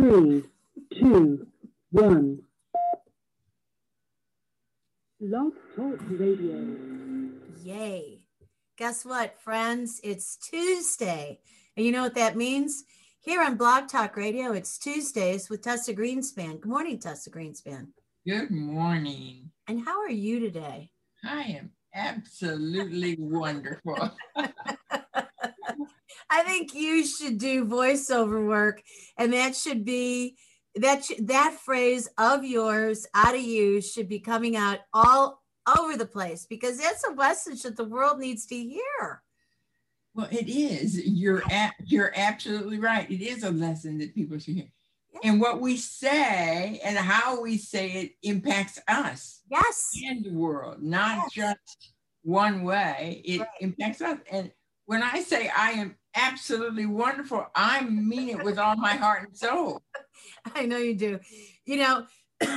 three, 0.00 0.44
two, 0.98 1.46
one. 1.90 2.38
Love 5.20 5.52
Talk 5.76 6.00
Radio. 6.08 6.76
Yay. 7.62 8.20
Guess 8.78 9.04
what, 9.04 9.38
friends? 9.38 10.00
It's 10.02 10.36
Tuesday. 10.36 11.40
And 11.76 11.84
you 11.84 11.92
know 11.92 12.02
what 12.02 12.14
that 12.14 12.34
means? 12.34 12.84
Here 13.20 13.42
on 13.42 13.58
Blog 13.58 13.88
Talk 13.88 14.16
Radio, 14.16 14.52
it's 14.52 14.78
Tuesdays 14.78 15.50
with 15.50 15.60
Tessa 15.60 15.92
Greenspan. 15.92 16.60
Good 16.60 16.70
morning, 16.70 16.98
Tessa 16.98 17.30
Greenspan. 17.30 17.88
Good 18.26 18.50
morning. 18.50 19.50
And 19.68 19.84
how 19.84 20.00
are 20.00 20.08
you 20.08 20.40
today? 20.40 20.90
I 21.22 21.42
am 21.42 21.72
absolutely 21.94 23.16
wonderful. 23.20 24.12
I 26.30 26.42
think 26.44 26.74
you 26.74 27.04
should 27.04 27.38
do 27.38 27.64
voiceover 27.64 28.46
work, 28.46 28.82
and 29.18 29.32
that 29.32 29.56
should 29.56 29.84
be 29.84 30.36
that 30.76 31.04
sh- 31.04 31.20
that 31.22 31.54
phrase 31.54 32.08
of 32.18 32.44
yours 32.44 33.06
out 33.14 33.34
of 33.34 33.40
you 33.40 33.80
should 33.80 34.08
be 34.08 34.20
coming 34.20 34.56
out 34.56 34.78
all 34.92 35.42
over 35.78 35.96
the 35.96 36.06
place 36.06 36.46
because 36.46 36.78
that's 36.78 37.04
a 37.04 37.14
message 37.14 37.62
that 37.62 37.76
the 37.76 37.84
world 37.84 38.18
needs 38.18 38.46
to 38.46 38.56
hear. 38.56 39.22
Well, 40.14 40.28
it 40.30 40.48
is. 40.48 41.06
You're 41.06 41.42
at, 41.50 41.74
you're 41.84 42.12
absolutely 42.16 42.78
right. 42.78 43.10
It 43.10 43.22
is 43.22 43.44
a 43.44 43.50
lesson 43.50 43.98
that 43.98 44.14
people 44.14 44.38
should 44.38 44.54
hear. 44.54 44.72
Yeah. 45.12 45.30
And 45.30 45.40
what 45.40 45.60
we 45.60 45.76
say 45.76 46.80
and 46.84 46.96
how 46.96 47.40
we 47.40 47.56
say 47.56 47.90
it 47.92 48.12
impacts 48.22 48.78
us. 48.88 49.42
Yes. 49.50 49.90
And 50.08 50.24
the 50.24 50.32
world, 50.32 50.82
not 50.82 51.30
yes. 51.36 51.56
just 51.56 51.92
one 52.22 52.62
way. 52.62 53.22
It 53.24 53.40
right. 53.40 53.48
impacts 53.60 54.00
us. 54.00 54.18
And 54.30 54.50
when 54.90 55.04
I 55.04 55.20
say 55.20 55.48
I 55.56 55.70
am 55.70 55.94
absolutely 56.16 56.84
wonderful. 56.84 57.46
I 57.54 57.84
mean 57.84 58.30
it 58.30 58.42
with 58.42 58.58
all 58.58 58.74
my 58.74 58.94
heart 58.94 59.22
and 59.22 59.36
soul. 59.36 59.84
I 60.56 60.66
know 60.66 60.78
you 60.78 60.96
do. 60.96 61.20
You 61.64 61.76
know, 61.76 62.06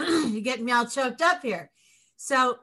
you're 0.00 0.40
getting 0.40 0.64
me 0.64 0.72
all 0.72 0.86
choked 0.86 1.20
up 1.20 1.42
here. 1.42 1.70
So, 2.16 2.60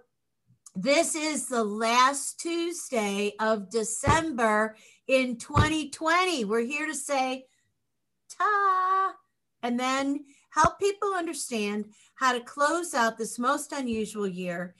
this 0.76 1.14
is 1.14 1.48
the 1.48 1.64
last 1.64 2.40
Tuesday 2.40 3.34
of 3.40 3.70
December 3.70 4.76
in 5.08 5.38
2020. 5.38 6.46
We're 6.46 6.62
here 6.62 6.88
to 6.88 6.96
say 6.96 7.46
ta 8.36 9.14
and 9.62 9.80
then 9.80 10.26
help 10.50 10.80
people 10.80 11.14
understand 11.14 11.86
how 12.16 12.34
to 12.34 12.40
close 12.40 12.96
out 12.96 13.20
this 13.20 13.38
most 13.38 13.74
unusual 13.74 14.28
year 14.28 14.74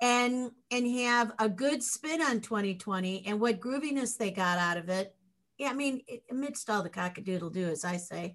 and 0.00 0.50
and 0.70 0.90
have 1.00 1.32
a 1.38 1.48
good 1.48 1.82
spin 1.82 2.20
on 2.20 2.40
2020 2.40 3.26
and 3.26 3.40
what 3.40 3.60
grooviness 3.60 4.16
they 4.16 4.30
got 4.30 4.58
out 4.58 4.76
of 4.76 4.88
it. 4.88 5.14
Yeah, 5.58 5.70
I 5.70 5.74
mean, 5.74 6.02
amidst 6.30 6.68
all 6.68 6.82
the 6.82 6.90
cockadoodle 6.90 7.52
do, 7.52 7.68
as 7.68 7.84
I 7.84 7.96
say, 7.96 8.34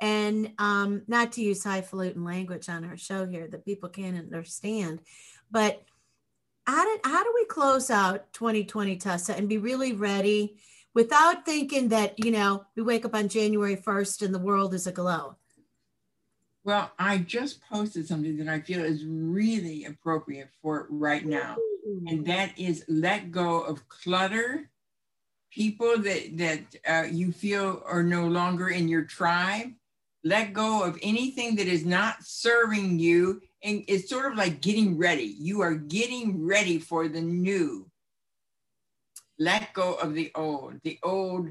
and 0.00 0.52
um, 0.58 1.02
not 1.06 1.32
to 1.32 1.42
use 1.42 1.64
highfalutin 1.64 2.24
language 2.24 2.68
on 2.68 2.84
our 2.84 2.96
show 2.96 3.26
here 3.26 3.48
that 3.48 3.64
people 3.64 3.88
can't 3.88 4.18
understand, 4.18 5.00
but 5.50 5.82
how 6.66 6.84
did 6.84 7.00
how 7.04 7.24
do 7.24 7.32
we 7.34 7.44
close 7.46 7.90
out 7.90 8.32
2020 8.32 8.96
Tessa 8.96 9.36
and 9.36 9.48
be 9.48 9.58
really 9.58 9.92
ready 9.92 10.56
without 10.94 11.44
thinking 11.44 11.88
that 11.88 12.24
you 12.24 12.30
know 12.30 12.64
we 12.76 12.82
wake 12.82 13.04
up 13.04 13.14
on 13.14 13.28
January 13.28 13.76
1st 13.76 14.22
and 14.22 14.34
the 14.34 14.38
world 14.38 14.72
is 14.74 14.86
aglow? 14.86 15.36
Well, 16.64 16.92
I 16.98 17.18
just 17.18 17.60
posted 17.62 18.06
something 18.06 18.36
that 18.36 18.48
I 18.48 18.60
feel 18.60 18.84
is 18.84 19.04
really 19.04 19.84
appropriate 19.84 20.48
for 20.60 20.86
right 20.90 21.24
now. 21.24 21.56
And 22.06 22.24
that 22.26 22.56
is 22.56 22.84
let 22.86 23.32
go 23.32 23.60
of 23.60 23.88
clutter, 23.88 24.70
people 25.50 25.98
that, 25.98 26.38
that 26.38 26.76
uh, 26.88 27.08
you 27.10 27.32
feel 27.32 27.82
are 27.84 28.04
no 28.04 28.28
longer 28.28 28.68
in 28.68 28.86
your 28.86 29.02
tribe. 29.02 29.72
Let 30.22 30.52
go 30.52 30.84
of 30.84 30.98
anything 31.02 31.56
that 31.56 31.66
is 31.66 31.84
not 31.84 32.22
serving 32.22 33.00
you. 33.00 33.42
And 33.64 33.84
it's 33.88 34.08
sort 34.08 34.30
of 34.30 34.38
like 34.38 34.60
getting 34.60 34.96
ready. 34.96 35.34
You 35.38 35.62
are 35.62 35.74
getting 35.74 36.46
ready 36.46 36.78
for 36.78 37.08
the 37.08 37.20
new. 37.20 37.90
Let 39.38 39.72
go 39.72 39.94
of 39.94 40.14
the 40.14 40.30
old, 40.36 40.80
the 40.84 41.00
old 41.02 41.48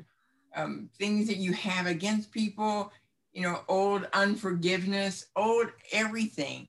um, 0.55 0.89
things 0.97 1.27
that 1.27 1.37
you 1.37 1.51
have 1.53 1.87
against 1.87 2.31
people, 2.31 2.91
you 3.33 3.41
know, 3.41 3.61
old 3.67 4.07
unforgiveness, 4.13 5.27
old 5.35 5.67
everything. 5.91 6.67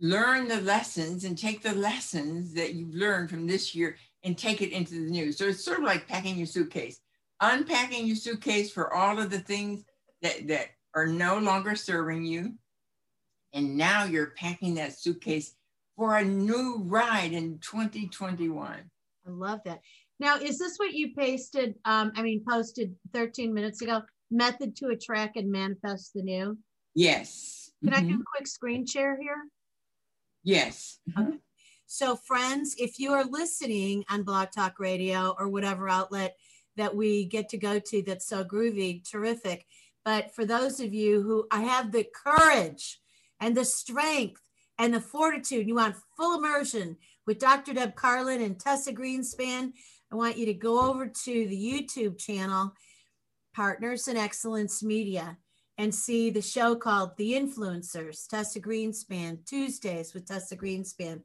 Learn 0.00 0.48
the 0.48 0.60
lessons 0.60 1.24
and 1.24 1.38
take 1.38 1.62
the 1.62 1.74
lessons 1.74 2.52
that 2.54 2.74
you've 2.74 2.94
learned 2.94 3.30
from 3.30 3.46
this 3.46 3.74
year 3.74 3.96
and 4.22 4.36
take 4.36 4.62
it 4.62 4.72
into 4.72 4.94
the 4.94 5.10
new. 5.10 5.32
So 5.32 5.46
it's 5.46 5.64
sort 5.64 5.78
of 5.78 5.84
like 5.84 6.08
packing 6.08 6.36
your 6.36 6.46
suitcase, 6.46 7.00
unpacking 7.40 8.06
your 8.06 8.16
suitcase 8.16 8.72
for 8.72 8.92
all 8.92 9.20
of 9.20 9.30
the 9.30 9.38
things 9.38 9.84
that, 10.22 10.48
that 10.48 10.68
are 10.94 11.06
no 11.06 11.38
longer 11.38 11.76
serving 11.76 12.24
you. 12.24 12.54
And 13.52 13.76
now 13.76 14.04
you're 14.04 14.32
packing 14.36 14.74
that 14.74 14.98
suitcase 14.98 15.54
for 15.96 16.16
a 16.16 16.24
new 16.24 16.82
ride 16.84 17.32
in 17.32 17.58
2021. 17.60 18.90
I 19.26 19.30
love 19.30 19.60
that. 19.64 19.80
Now, 20.20 20.36
is 20.36 20.58
this 20.58 20.76
what 20.76 20.92
you 20.92 21.12
pasted? 21.14 21.74
Um, 21.84 22.12
I 22.16 22.22
mean, 22.22 22.44
posted 22.48 22.94
13 23.12 23.52
minutes 23.52 23.82
ago? 23.82 24.02
Method 24.30 24.76
to 24.76 24.88
attract 24.88 25.36
and 25.36 25.50
manifest 25.50 26.12
the 26.14 26.22
new? 26.22 26.58
Yes. 26.94 27.70
Can 27.82 27.92
mm-hmm. 27.92 28.04
I 28.04 28.08
do 28.08 28.20
a 28.20 28.24
quick 28.36 28.46
screen 28.46 28.86
share 28.86 29.18
here? 29.20 29.44
Yes. 30.42 30.98
Okay. 31.18 31.38
So, 31.86 32.16
friends, 32.16 32.74
if 32.78 32.98
you 32.98 33.12
are 33.12 33.24
listening 33.24 34.04
on 34.08 34.22
Blog 34.22 34.48
Talk 34.54 34.78
Radio 34.78 35.34
or 35.38 35.48
whatever 35.48 35.88
outlet 35.88 36.36
that 36.76 36.94
we 36.94 37.24
get 37.24 37.48
to 37.50 37.58
go 37.58 37.78
to 37.78 38.02
that's 38.02 38.26
so 38.26 38.44
groovy, 38.44 39.08
terrific. 39.08 39.64
But 40.04 40.34
for 40.34 40.44
those 40.44 40.80
of 40.80 40.92
you 40.92 41.22
who 41.22 41.46
I 41.50 41.62
have 41.62 41.92
the 41.92 42.06
courage 42.14 43.00
and 43.40 43.56
the 43.56 43.64
strength 43.64 44.42
and 44.78 44.92
the 44.92 45.00
fortitude, 45.00 45.68
you 45.68 45.76
want 45.76 45.96
full 46.16 46.36
immersion 46.36 46.96
with 47.26 47.38
Dr. 47.38 47.72
Deb 47.74 47.94
Carlin 47.94 48.42
and 48.42 48.58
Tessa 48.58 48.92
Greenspan, 48.92 49.72
I 50.12 50.16
want 50.16 50.36
you 50.36 50.46
to 50.46 50.54
go 50.54 50.88
over 50.90 51.06
to 51.06 51.48
the 51.48 51.56
YouTube 51.56 52.18
channel 52.18 52.72
Partners 53.54 54.08
in 54.08 54.16
Excellence 54.16 54.82
Media 54.82 55.38
and 55.78 55.94
see 55.94 56.30
the 56.30 56.42
show 56.42 56.76
called 56.76 57.16
The 57.16 57.32
Influencers, 57.32 58.26
Tessa 58.28 58.60
Greenspan, 58.60 59.44
Tuesdays 59.46 60.12
with 60.12 60.26
Tessa 60.26 60.56
Greenspan. 60.56 61.22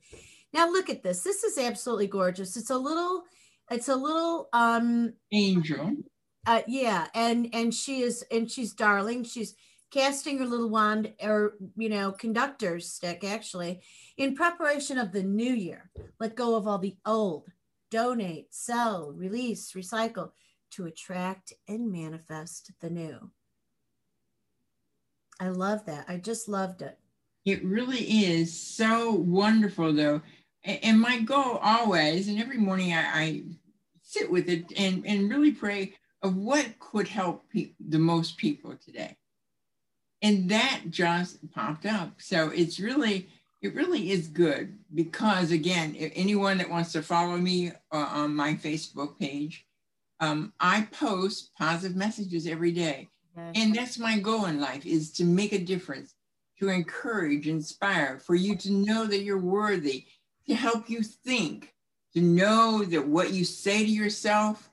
Now 0.54 0.70
look 0.70 0.90
at 0.90 1.04
this. 1.04 1.22
This 1.24 1.44
is 1.44 1.58
absolutely 1.58 2.08
gorgeous. 2.08 2.56
It's 2.58 2.70
a 2.70 2.78
little, 2.78 3.24
it's 3.70 3.90
a 3.90 3.96
little 3.96 4.50
um 4.54 5.14
angel. 5.32 5.98
Uh, 6.48 6.62
yeah, 6.68 7.08
and 7.14 7.50
and 7.54 7.74
she 7.74 8.02
is 8.02 8.24
and 8.32 8.50
she's 8.50 8.74
darling. 8.74 9.24
She's 9.24 9.56
casting 9.92 10.40
her 10.40 10.46
little 10.46 10.70
wand 10.70 11.14
or 11.22 11.54
you 11.76 11.90
know 11.90 12.12
conductor's 12.12 12.92
stick 12.92 13.24
actually 13.24 13.82
in 14.18 14.36
preparation 14.36 14.98
of 14.98 15.12
the 15.12 15.24
new 15.24 15.54
year. 15.54 15.92
Let 16.20 16.36
go 16.36 16.56
of 16.56 16.68
all 16.68 16.80
the 16.80 16.98
old. 17.06 17.48
Donate, 17.92 18.54
sell, 18.54 19.12
release, 19.16 19.74
recycle 19.74 20.30
to 20.72 20.86
attract 20.86 21.54
and 21.68 21.92
manifest 21.92 22.72
the 22.80 22.90
new. 22.90 23.32
I 25.40 25.50
love 25.50 25.86
that. 25.86 26.06
I 26.08 26.18
just 26.18 26.50
loved 26.50 26.82
it. 26.82 26.98
It 27.46 27.64
really 27.64 28.02
is 28.26 28.60
so 28.60 29.12
wonderful, 29.12 29.94
though. 29.94 30.22
And 30.64 31.00
my 31.00 31.20
goal 31.22 31.58
always, 31.62 32.28
and 32.28 32.40
every 32.40 32.58
morning 32.58 32.94
I, 32.94 33.04
I 33.14 33.44
sit 34.04 34.30
with 34.30 34.50
it 34.50 34.66
and, 34.78 35.06
and 35.06 35.30
really 35.30 35.52
pray 35.52 35.94
of 36.22 36.36
what 36.36 36.78
could 36.80 37.08
help 37.08 37.50
pe- 37.50 37.72
the 37.80 38.00
most 38.00 38.38
people 38.38 38.76
today. 38.76 39.16
And 40.22 40.50
that 40.50 40.82
just 40.90 41.50
popped 41.52 41.86
up. 41.86 42.16
So 42.18 42.50
it's 42.50 42.78
really, 42.78 43.30
it 43.62 43.74
really 43.74 44.12
is 44.12 44.28
good 44.28 44.78
because, 44.94 45.52
again, 45.52 45.96
anyone 45.96 46.58
that 46.58 46.70
wants 46.70 46.92
to 46.92 47.02
follow 47.02 47.38
me 47.38 47.72
uh, 47.94 48.10
on 48.12 48.36
my 48.36 48.56
Facebook 48.56 49.18
page, 49.18 49.66
um, 50.20 50.54
I 50.60 50.88
post 50.92 51.52
positive 51.58 51.96
messages 51.96 52.48
every 52.48 52.72
day. 52.72 53.10
And 53.56 53.74
that's 53.74 53.98
my 53.98 54.20
goal 54.20 54.46
in 54.46 54.60
life 54.60 54.86
is 54.86 55.12
to 55.14 55.24
make 55.24 55.54
a 55.54 55.60
difference, 55.60 56.16
to 56.60 56.68
encourage, 56.68 57.48
inspire, 57.48 58.20
for 58.20 58.36
you 58.36 58.56
to 58.58 58.72
know 58.72 59.06
that 59.06 59.22
you're 59.22 59.40
worthy, 59.40 60.06
to 60.48 60.56
help 60.56 60.90
you 60.90 61.02
think, 61.04 61.74
to 62.16 62.22
know 62.22 62.84
that 62.84 63.08
what 63.08 63.32
you 63.32 63.46
say 63.46 63.86
to 63.86 63.90
yourself, 63.90 64.70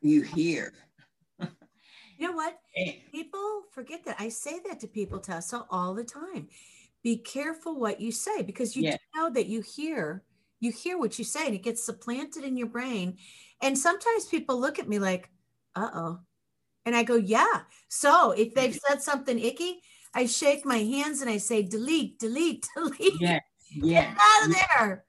you 0.00 0.22
hear. 0.22 0.72
you 1.40 2.28
know 2.28 2.32
what? 2.32 2.58
People 3.10 3.62
forget 3.72 4.04
that. 4.04 4.16
I 4.18 4.28
say 4.28 4.60
that 4.68 4.78
to 4.80 4.86
people, 4.86 5.18
Tessa, 5.18 5.66
all 5.70 5.94
the 5.94 6.04
time. 6.04 6.48
Be 7.02 7.16
careful 7.16 7.80
what 7.80 8.00
you 8.00 8.12
say 8.12 8.42
because 8.42 8.76
you 8.76 8.94
know 9.16 9.28
that 9.30 9.46
you 9.46 9.60
hear, 9.60 10.22
you 10.62 10.72
hear 10.72 10.98
what 10.98 11.18
you 11.18 11.24
say 11.24 11.46
and 11.46 11.54
it 11.54 11.62
gets 11.62 11.84
supplanted 11.84 12.44
in 12.44 12.56
your 12.56 12.68
brain 12.68 13.18
and 13.62 13.78
sometimes 13.78 14.26
people 14.26 14.60
look 14.60 14.78
at 14.78 14.88
me 14.88 14.98
like, 14.98 15.30
uh 15.76 15.88
oh. 15.94 16.18
And 16.84 16.96
I 16.96 17.04
go, 17.04 17.14
yeah. 17.14 17.60
So 17.88 18.32
if 18.32 18.54
they've 18.54 18.76
said 18.88 19.00
something 19.00 19.38
icky, 19.38 19.80
I 20.14 20.26
shake 20.26 20.66
my 20.66 20.78
hands 20.78 21.20
and 21.20 21.30
I 21.30 21.36
say, 21.36 21.62
delete, 21.62 22.18
delete, 22.18 22.66
delete. 22.76 23.20
Yes. 23.20 23.42
Yes. 23.74 24.14
Get 24.14 24.18
out 24.20 24.48
of 24.48 24.54
there. 24.54 25.04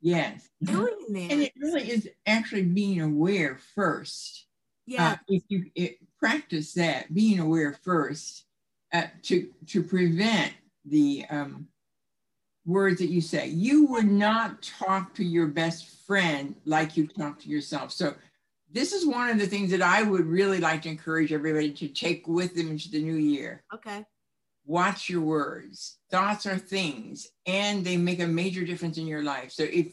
Yes. 0.00 0.48
Doing 0.62 0.96
that. 1.10 1.32
And 1.32 1.42
it 1.42 1.52
really 1.60 1.90
is 1.90 2.08
actually 2.26 2.62
being 2.62 3.00
aware 3.02 3.58
first. 3.74 4.46
Yeah. 4.86 5.12
Uh, 5.12 5.16
if 5.28 5.42
you 5.48 5.66
it, 5.74 5.98
practice 6.18 6.72
that, 6.74 7.12
being 7.12 7.40
aware 7.40 7.76
first, 7.84 8.44
uh, 8.92 9.04
to 9.24 9.48
to 9.66 9.82
prevent 9.82 10.52
the 10.84 11.24
um, 11.28 11.68
words 12.66 12.98
that 13.00 13.10
you 13.10 13.20
say. 13.20 13.48
You 13.48 13.86
would 13.86 14.10
not 14.10 14.62
talk 14.62 15.14
to 15.14 15.24
your 15.24 15.46
best 15.46 16.06
friend 16.06 16.54
like 16.64 16.96
you 16.96 17.06
talk 17.06 17.40
to 17.40 17.48
yourself. 17.48 17.92
So 17.92 18.14
this 18.72 18.92
is 18.92 19.06
one 19.06 19.30
of 19.30 19.38
the 19.38 19.46
things 19.46 19.70
that 19.70 19.82
I 19.82 20.02
would 20.02 20.26
really 20.26 20.60
like 20.60 20.82
to 20.82 20.88
encourage 20.88 21.32
everybody 21.32 21.72
to 21.72 21.88
take 21.88 22.26
with 22.28 22.54
them 22.54 22.70
into 22.70 22.90
the 22.90 23.02
new 23.02 23.14
year. 23.14 23.64
Okay. 23.74 24.04
Watch 24.66 25.08
your 25.08 25.22
words. 25.22 25.98
Thoughts 26.10 26.46
are 26.46 26.58
things, 26.58 27.28
and 27.46 27.84
they 27.84 27.96
make 27.96 28.20
a 28.20 28.26
major 28.26 28.64
difference 28.64 28.98
in 28.98 29.06
your 29.06 29.22
life. 29.22 29.50
So 29.50 29.64
if 29.64 29.88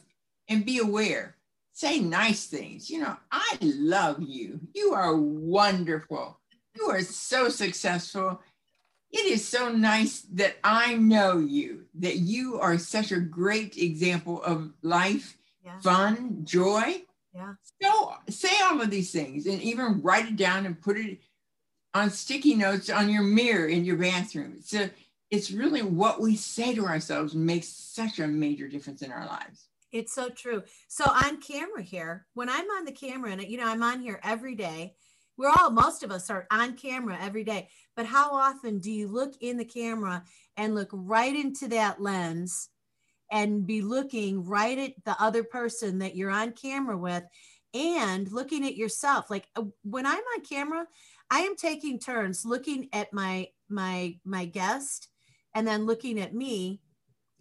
and 0.49 0.65
be 0.65 0.79
aware. 0.79 1.35
Say 1.73 1.99
nice 1.99 2.47
things. 2.47 2.89
You 2.89 3.01
know, 3.01 3.17
I 3.31 3.57
love 3.61 4.21
you. 4.21 4.59
You 4.73 4.93
are 4.93 5.15
wonderful. 5.15 6.39
You 6.75 6.89
are 6.89 7.01
so 7.01 7.49
successful. 7.49 8.41
It 9.12 9.25
is 9.25 9.48
so 9.48 9.69
nice 9.71 10.21
that 10.33 10.57
I 10.63 10.95
know 10.95 11.38
you, 11.39 11.86
that 11.95 12.18
you 12.18 12.59
are 12.59 12.77
such 12.77 13.12
a 13.12 13.19
great 13.19 13.77
example 13.77 14.44
of 14.44 14.74
life, 14.81 15.38
Yeah. 15.63 15.80
fun, 15.80 16.44
joy. 16.44 17.04
Yeah. 17.33 17.54
So 17.81 18.15
say 18.30 18.50
all 18.63 18.81
of 18.81 18.89
these 18.89 19.12
things 19.12 19.45
and 19.45 19.62
even 19.62 20.01
write 20.01 20.27
it 20.27 20.36
down 20.36 20.65
and 20.65 20.80
put 20.81 20.98
it 20.98 21.19
on 21.94 22.09
sticky 22.09 22.56
notes 22.56 22.89
on 22.89 23.09
your 23.09 23.24
mirror 23.24 23.68
in 23.68 23.86
your 23.86 23.98
bathroom. 23.98 24.57
So 24.62 24.89
it's 25.30 25.51
really 25.51 25.81
what 25.81 26.19
we 26.21 26.36
say 26.36 26.74
to 26.75 26.86
ourselves 26.86 27.33
makes 27.36 27.68
such 27.68 28.19
a 28.19 28.27
major 28.27 28.68
difference 28.68 29.01
in 29.01 29.12
our 29.12 29.25
lives. 29.25 29.68
It's 29.92 30.13
so 30.13 30.30
true. 30.30 30.63
So 30.89 31.06
on 31.06 31.39
camera 31.42 31.81
here, 31.81 32.25
when 32.33 32.50
I'm 32.50 32.69
on 32.71 32.86
the 32.86 32.92
camera, 32.92 33.31
and 33.31 33.42
you 33.42 33.57
know, 33.57 33.68
I'm 33.68 33.83
on 33.83 34.01
here 34.01 34.19
every 34.24 34.56
day. 34.56 34.95
We're 35.38 35.51
all, 35.51 35.69
most 35.69 36.04
of 36.04 36.12
us 36.12 36.30
are 36.30 36.48
on 36.51 36.75
camera 36.75 37.18
every 37.22 37.44
day. 37.44 37.69
But 37.95 38.06
how 38.06 38.31
often 38.31 38.80
do 38.80 38.92
you 38.92 39.07
look 39.07 39.34
in 39.42 39.57
the 39.57 39.66
camera 39.66 40.24
and 40.56 40.75
look 40.75 40.89
right 40.92 41.36
into 41.36 41.68
that 41.69 42.01
lens 42.01 42.69
and 43.31 43.68
be 43.68 43.81
looking 43.81 44.45
right 44.45 44.78
at 44.78 44.94
the 45.06 45.16
other 45.22 45.44
person 45.44 46.00
that 46.00 46.16
you're 46.16 46.31
on 46.31 46.54
camera 46.54 46.98
with 46.98 47.24
and 47.74 48.31
looking 48.31 48.66
at 48.66 48.75
yourself? 48.75 49.30
Like 49.30 49.48
uh, 49.56 49.63
when 49.84 50.06
I'm 50.06 50.16
on 50.16 50.42
camera, 50.44 50.86
I 51.30 51.42
am 51.42 51.56
taking 51.56 52.00
turns 52.00 52.45
looking 52.45 52.89
at 52.94 53.13
my 53.13 53.48
my 53.69 54.16
my 54.24 54.45
guest 54.45 55.10
and 55.54 55.68
then 55.68 55.86
looking 55.86 56.19
at 56.19 56.34
me 56.34 56.81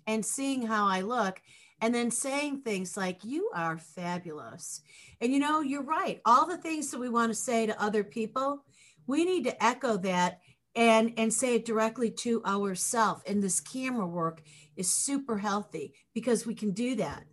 and 0.06 0.24
seeing 0.24 0.66
how 0.66 0.86
I 0.86 1.02
look 1.02 1.40
and 1.80 1.94
then 1.94 2.10
saying 2.10 2.60
things 2.60 2.96
like 2.96 3.24
you 3.24 3.50
are 3.54 3.78
fabulous 3.78 4.80
and 5.20 5.32
you 5.32 5.38
know 5.38 5.60
you're 5.60 5.82
right 5.82 6.20
all 6.24 6.46
the 6.46 6.58
things 6.58 6.90
that 6.90 7.00
we 7.00 7.08
want 7.08 7.30
to 7.30 7.34
say 7.34 7.66
to 7.66 7.82
other 7.82 8.04
people 8.04 8.64
we 9.06 9.24
need 9.24 9.44
to 9.44 9.64
echo 9.64 9.96
that 9.96 10.40
and 10.74 11.12
and 11.16 11.32
say 11.32 11.54
it 11.54 11.64
directly 11.64 12.10
to 12.10 12.42
ourselves 12.44 13.22
and 13.26 13.42
this 13.42 13.60
camera 13.60 14.06
work 14.06 14.42
is 14.76 14.92
super 14.92 15.38
healthy 15.38 15.94
because 16.14 16.46
we 16.46 16.54
can 16.54 16.70
do 16.72 16.94
that 16.94 17.24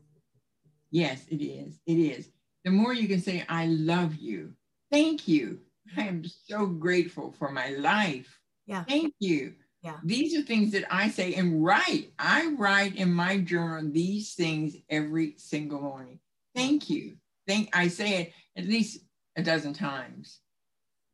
Yes, 0.93 1.25
it 1.27 1.43
is. 1.43 1.79
It 1.87 1.97
is. 1.97 2.29
The 2.65 2.69
more 2.69 2.93
you 2.93 3.07
can 3.07 3.19
say, 3.19 3.43
I 3.49 3.65
love 3.65 4.13
you. 4.13 4.53
Thank 4.91 5.27
you. 5.27 5.59
I 5.97 6.01
am 6.03 6.23
so 6.23 6.67
grateful 6.67 7.31
for 7.31 7.51
my 7.51 7.69
life. 7.69 8.39
Yeah. 8.67 8.83
Thank 8.83 9.15
you. 9.19 9.55
Yeah. 9.83 9.97
These 10.03 10.37
are 10.37 10.43
things 10.43 10.71
that 10.71 10.85
I 10.89 11.09
say 11.09 11.33
and 11.33 11.63
write. 11.63 12.13
I 12.17 12.47
write 12.57 12.95
in 12.95 13.11
my 13.13 13.39
journal 13.39 13.91
these 13.91 14.33
things 14.33 14.77
every 14.89 15.35
single 15.37 15.81
morning. 15.81 16.19
Thank 16.55 16.89
you. 16.89 17.17
Thank 17.47 17.69
I 17.75 17.89
say 17.89 18.21
it 18.21 18.33
at 18.57 18.65
least 18.65 19.01
a 19.35 19.43
dozen 19.43 19.73
times. 19.73 20.39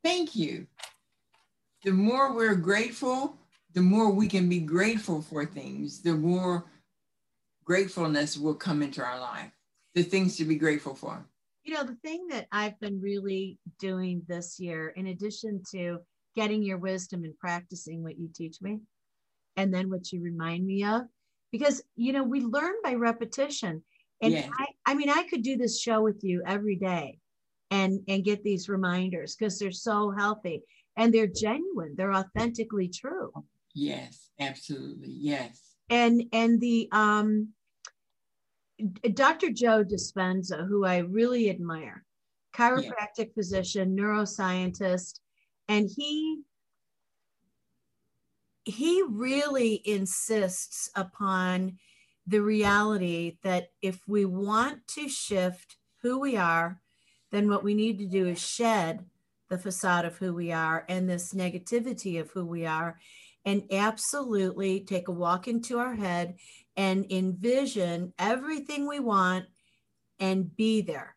Thank 0.03 0.35
you. 0.35 0.67
The 1.83 1.91
more 1.91 2.35
we're 2.35 2.55
grateful, 2.55 3.37
the 3.73 3.81
more 3.81 4.11
we 4.11 4.27
can 4.27 4.47
be 4.49 4.59
grateful 4.59 5.21
for 5.21 5.45
things, 5.45 6.01
the 6.01 6.13
more 6.13 6.65
gratefulness 7.65 8.37
will 8.37 8.55
come 8.55 8.81
into 8.83 9.03
our 9.03 9.19
life. 9.19 9.51
The 9.95 10.03
things 10.03 10.37
to 10.37 10.45
be 10.45 10.55
grateful 10.57 10.93
for. 10.93 11.25
you 11.63 11.73
know 11.73 11.83
the 11.83 11.97
thing 12.03 12.27
that 12.29 12.47
i've 12.51 12.79
been 12.79 13.01
really 13.01 13.59
doing 13.79 14.21
this 14.27 14.59
year 14.59 14.89
in 14.95 15.07
addition 15.07 15.61
to 15.71 15.99
getting 16.35 16.63
your 16.63 16.77
wisdom 16.77 17.23
and 17.23 17.37
practicing 17.37 18.03
what 18.03 18.17
you 18.17 18.29
teach 18.33 18.61
me 18.61 18.79
and 19.57 19.73
then 19.73 19.89
what 19.89 20.11
you 20.11 20.21
remind 20.21 20.65
me 20.65 20.83
of 20.83 21.01
because 21.51 21.81
you 21.95 22.13
know 22.13 22.23
we 22.23 22.41
learn 22.41 22.75
by 22.83 22.93
repetition 22.93 23.83
and 24.21 24.33
Yeah. 24.33 24.49
I, 24.57 24.67
I 24.85 24.93
mean 24.93 25.09
i 25.09 25.23
could 25.23 25.43
do 25.43 25.57
this 25.57 25.81
show 25.81 26.01
with 26.01 26.23
you 26.23 26.43
every 26.45 26.75
day 26.75 27.19
and 27.71 28.01
and 28.07 28.23
get 28.23 28.43
these 28.43 28.69
reminders 28.69 29.35
because 29.35 29.59
they're 29.59 29.71
so 29.71 30.11
healthy 30.11 30.63
and 30.97 31.13
they're 31.13 31.27
genuine 31.27 31.95
they're 31.97 32.13
authentically 32.13 32.89
true 32.89 33.31
Yes, 33.75 34.31
absolutely. 34.39 35.09
Yes. 35.11 35.75
and 35.89 36.23
and 36.33 36.59
the 36.59 36.89
um 36.91 37.49
Dr. 39.13 39.51
Joe 39.51 39.83
Dispenza, 39.83 40.65
who 40.67 40.85
I 40.85 40.99
really 40.99 41.49
admire, 41.49 42.05
chiropractic 42.55 43.33
physician, 43.33 43.95
neuroscientist, 43.95 45.19
and 45.69 45.87
he 45.95 46.41
he 48.65 49.01
really 49.07 49.81
insists 49.85 50.89
upon 50.95 51.77
the 52.27 52.41
reality 52.41 53.37
that 53.41 53.71
if 53.81 54.01
we 54.07 54.25
want 54.25 54.85
to 54.87 55.07
shift 55.07 55.77
who 56.01 56.19
we 56.19 56.35
are, 56.35 56.79
then 57.31 57.49
what 57.49 57.63
we 57.63 57.73
need 57.73 57.97
to 57.99 58.05
do 58.05 58.27
is 58.27 58.39
shed 58.39 59.05
the 59.49 59.57
facade 59.57 60.05
of 60.05 60.17
who 60.17 60.33
we 60.33 60.51
are 60.51 60.85
and 60.89 61.09
this 61.09 61.33
negativity 61.33 62.19
of 62.19 62.29
who 62.31 62.45
we 62.45 62.65
are 62.65 62.99
and 63.45 63.63
absolutely 63.71 64.81
take 64.81 65.07
a 65.07 65.11
walk 65.11 65.47
into 65.47 65.79
our 65.79 65.95
head 65.95 66.35
and 66.77 67.11
envision 67.11 68.13
everything 68.19 68.87
we 68.87 68.99
want 68.99 69.45
and 70.19 70.55
be 70.55 70.81
there 70.81 71.15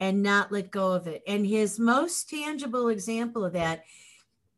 and 0.00 0.22
not 0.22 0.52
let 0.52 0.70
go 0.70 0.92
of 0.92 1.06
it. 1.06 1.22
And 1.26 1.46
his 1.46 1.78
most 1.78 2.28
tangible 2.28 2.88
example 2.88 3.44
of 3.44 3.52
that 3.52 3.84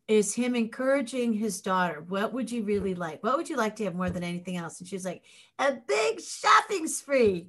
is 0.09 0.35
him 0.35 0.55
encouraging 0.55 1.33
his 1.33 1.61
daughter. 1.61 2.05
What 2.09 2.33
would 2.33 2.51
you 2.51 2.63
really 2.63 2.95
like? 2.95 3.23
What 3.23 3.37
would 3.37 3.49
you 3.49 3.57
like 3.57 3.77
to 3.77 3.85
have 3.85 3.95
more 3.95 4.11
than 4.11 4.23
anything 4.23 4.57
else? 4.57 4.79
And 4.79 4.89
she's 4.89 5.05
like, 5.05 5.23
a 5.59 5.73
big 5.87 6.21
shopping 6.21 6.87
spree, 6.87 7.49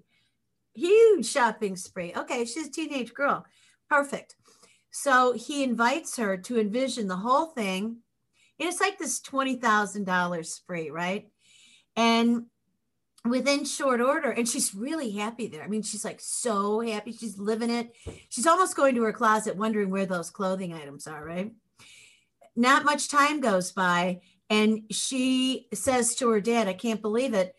huge 0.73 1.25
shopping 1.25 1.75
spree. 1.75 2.13
Okay, 2.15 2.45
she's 2.45 2.67
a 2.67 2.71
teenage 2.71 3.13
girl. 3.13 3.45
Perfect. 3.89 4.35
So 4.91 5.33
he 5.33 5.63
invites 5.63 6.17
her 6.17 6.37
to 6.37 6.59
envision 6.59 7.07
the 7.07 7.17
whole 7.17 7.47
thing. 7.47 7.97
And 8.59 8.67
it's 8.67 8.81
like 8.81 8.97
this 8.97 9.19
$20,000 9.21 10.45
spree, 10.45 10.89
right? 10.89 11.27
And 11.95 12.45
within 13.25 13.65
short 13.65 14.01
order, 14.01 14.31
and 14.31 14.47
she's 14.47 14.73
really 14.73 15.11
happy 15.11 15.47
there. 15.47 15.63
I 15.63 15.67
mean, 15.67 15.81
she's 15.81 16.05
like 16.05 16.19
so 16.21 16.79
happy. 16.81 17.11
She's 17.11 17.37
living 17.37 17.69
it. 17.69 17.93
She's 18.29 18.47
almost 18.47 18.75
going 18.75 18.95
to 18.95 19.03
her 19.03 19.13
closet 19.13 19.55
wondering 19.55 19.89
where 19.89 20.05
those 20.05 20.29
clothing 20.29 20.73
items 20.73 21.07
are, 21.07 21.23
right? 21.23 21.51
Not 22.55 22.85
much 22.85 23.09
time 23.09 23.41
goes 23.41 23.71
by, 23.71 24.21
and 24.49 24.83
she 24.91 25.67
says 25.73 26.15
to 26.15 26.29
her 26.29 26.41
dad, 26.41 26.67
I 26.67 26.73
can't 26.73 27.01
believe 27.01 27.33
it. 27.33 27.55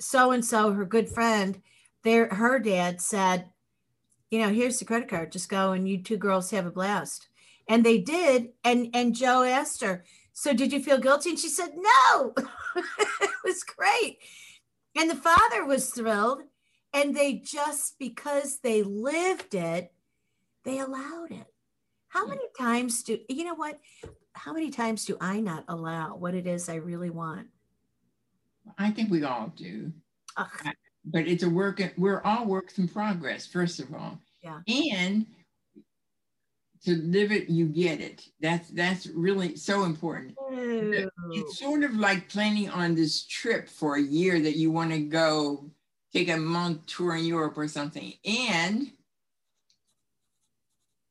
So 0.00 0.30
and 0.30 0.44
so, 0.44 0.72
her 0.72 0.84
good 0.84 1.08
friend, 1.08 1.60
there, 2.04 2.28
her 2.28 2.58
dad 2.58 3.00
said, 3.00 3.46
you 4.30 4.38
know, 4.38 4.48
here's 4.48 4.78
the 4.78 4.84
credit 4.84 5.08
card. 5.08 5.32
Just 5.32 5.48
go 5.48 5.72
and 5.72 5.88
you 5.88 6.02
two 6.02 6.16
girls 6.16 6.50
have 6.50 6.66
a 6.66 6.70
blast. 6.70 7.28
And 7.68 7.84
they 7.84 7.98
did. 7.98 8.50
And 8.64 8.90
and 8.94 9.14
Joe 9.14 9.42
asked 9.42 9.82
her, 9.82 10.04
so 10.32 10.52
did 10.52 10.72
you 10.72 10.82
feel 10.82 10.98
guilty? 10.98 11.30
And 11.30 11.38
she 11.38 11.48
said, 11.48 11.72
no, 11.76 12.34
it 12.76 13.30
was 13.44 13.62
great. 13.62 14.18
And 14.96 15.10
the 15.10 15.14
father 15.14 15.64
was 15.64 15.90
thrilled. 15.90 16.42
And 16.92 17.14
they 17.16 17.34
just, 17.34 17.98
because 17.98 18.58
they 18.60 18.82
lived 18.82 19.54
it, 19.54 19.92
they 20.64 20.80
allowed 20.80 21.30
it. 21.30 21.46
How 22.08 22.26
many 22.26 22.42
times 22.58 23.04
do, 23.04 23.18
you 23.28 23.44
know 23.44 23.54
what? 23.54 23.78
How 24.32 24.52
many 24.52 24.70
times 24.70 25.04
do 25.04 25.16
I 25.20 25.40
not 25.40 25.64
allow 25.68 26.16
what 26.16 26.34
it 26.34 26.48
is 26.48 26.68
I 26.68 26.74
really 26.76 27.10
want? 27.10 27.46
I 28.76 28.90
think 28.90 29.10
we 29.10 29.22
all 29.22 29.52
do. 29.56 29.92
Ugh, 30.36 30.48
But 31.04 31.28
it's 31.28 31.44
a 31.44 31.50
work, 31.50 31.80
we're 31.96 32.22
all 32.22 32.46
works 32.46 32.78
in 32.78 32.88
progress, 32.88 33.46
first 33.46 33.78
of 33.78 33.94
all. 33.94 34.18
Yeah. 34.42 34.60
And 34.68 35.26
to 36.84 36.96
live 36.96 37.30
it, 37.30 37.48
you 37.48 37.66
get 37.66 38.00
it. 38.00 38.26
That's 38.40 38.70
that's 38.70 39.06
really 39.06 39.56
so 39.56 39.84
important. 39.84 40.34
ew. 40.50 41.10
It's 41.32 41.58
sort 41.58 41.84
of 41.84 41.94
like 41.94 42.28
planning 42.28 42.70
on 42.70 42.94
this 42.94 43.24
trip 43.26 43.68
for 43.68 43.96
a 43.96 44.02
year 44.02 44.40
that 44.40 44.56
you 44.56 44.70
want 44.70 44.90
to 44.92 45.00
go 45.00 45.70
take 46.12 46.30
a 46.30 46.36
month 46.36 46.86
tour 46.86 47.16
in 47.16 47.24
Europe 47.24 47.56
or 47.56 47.68
something. 47.68 48.14
And 48.24 48.92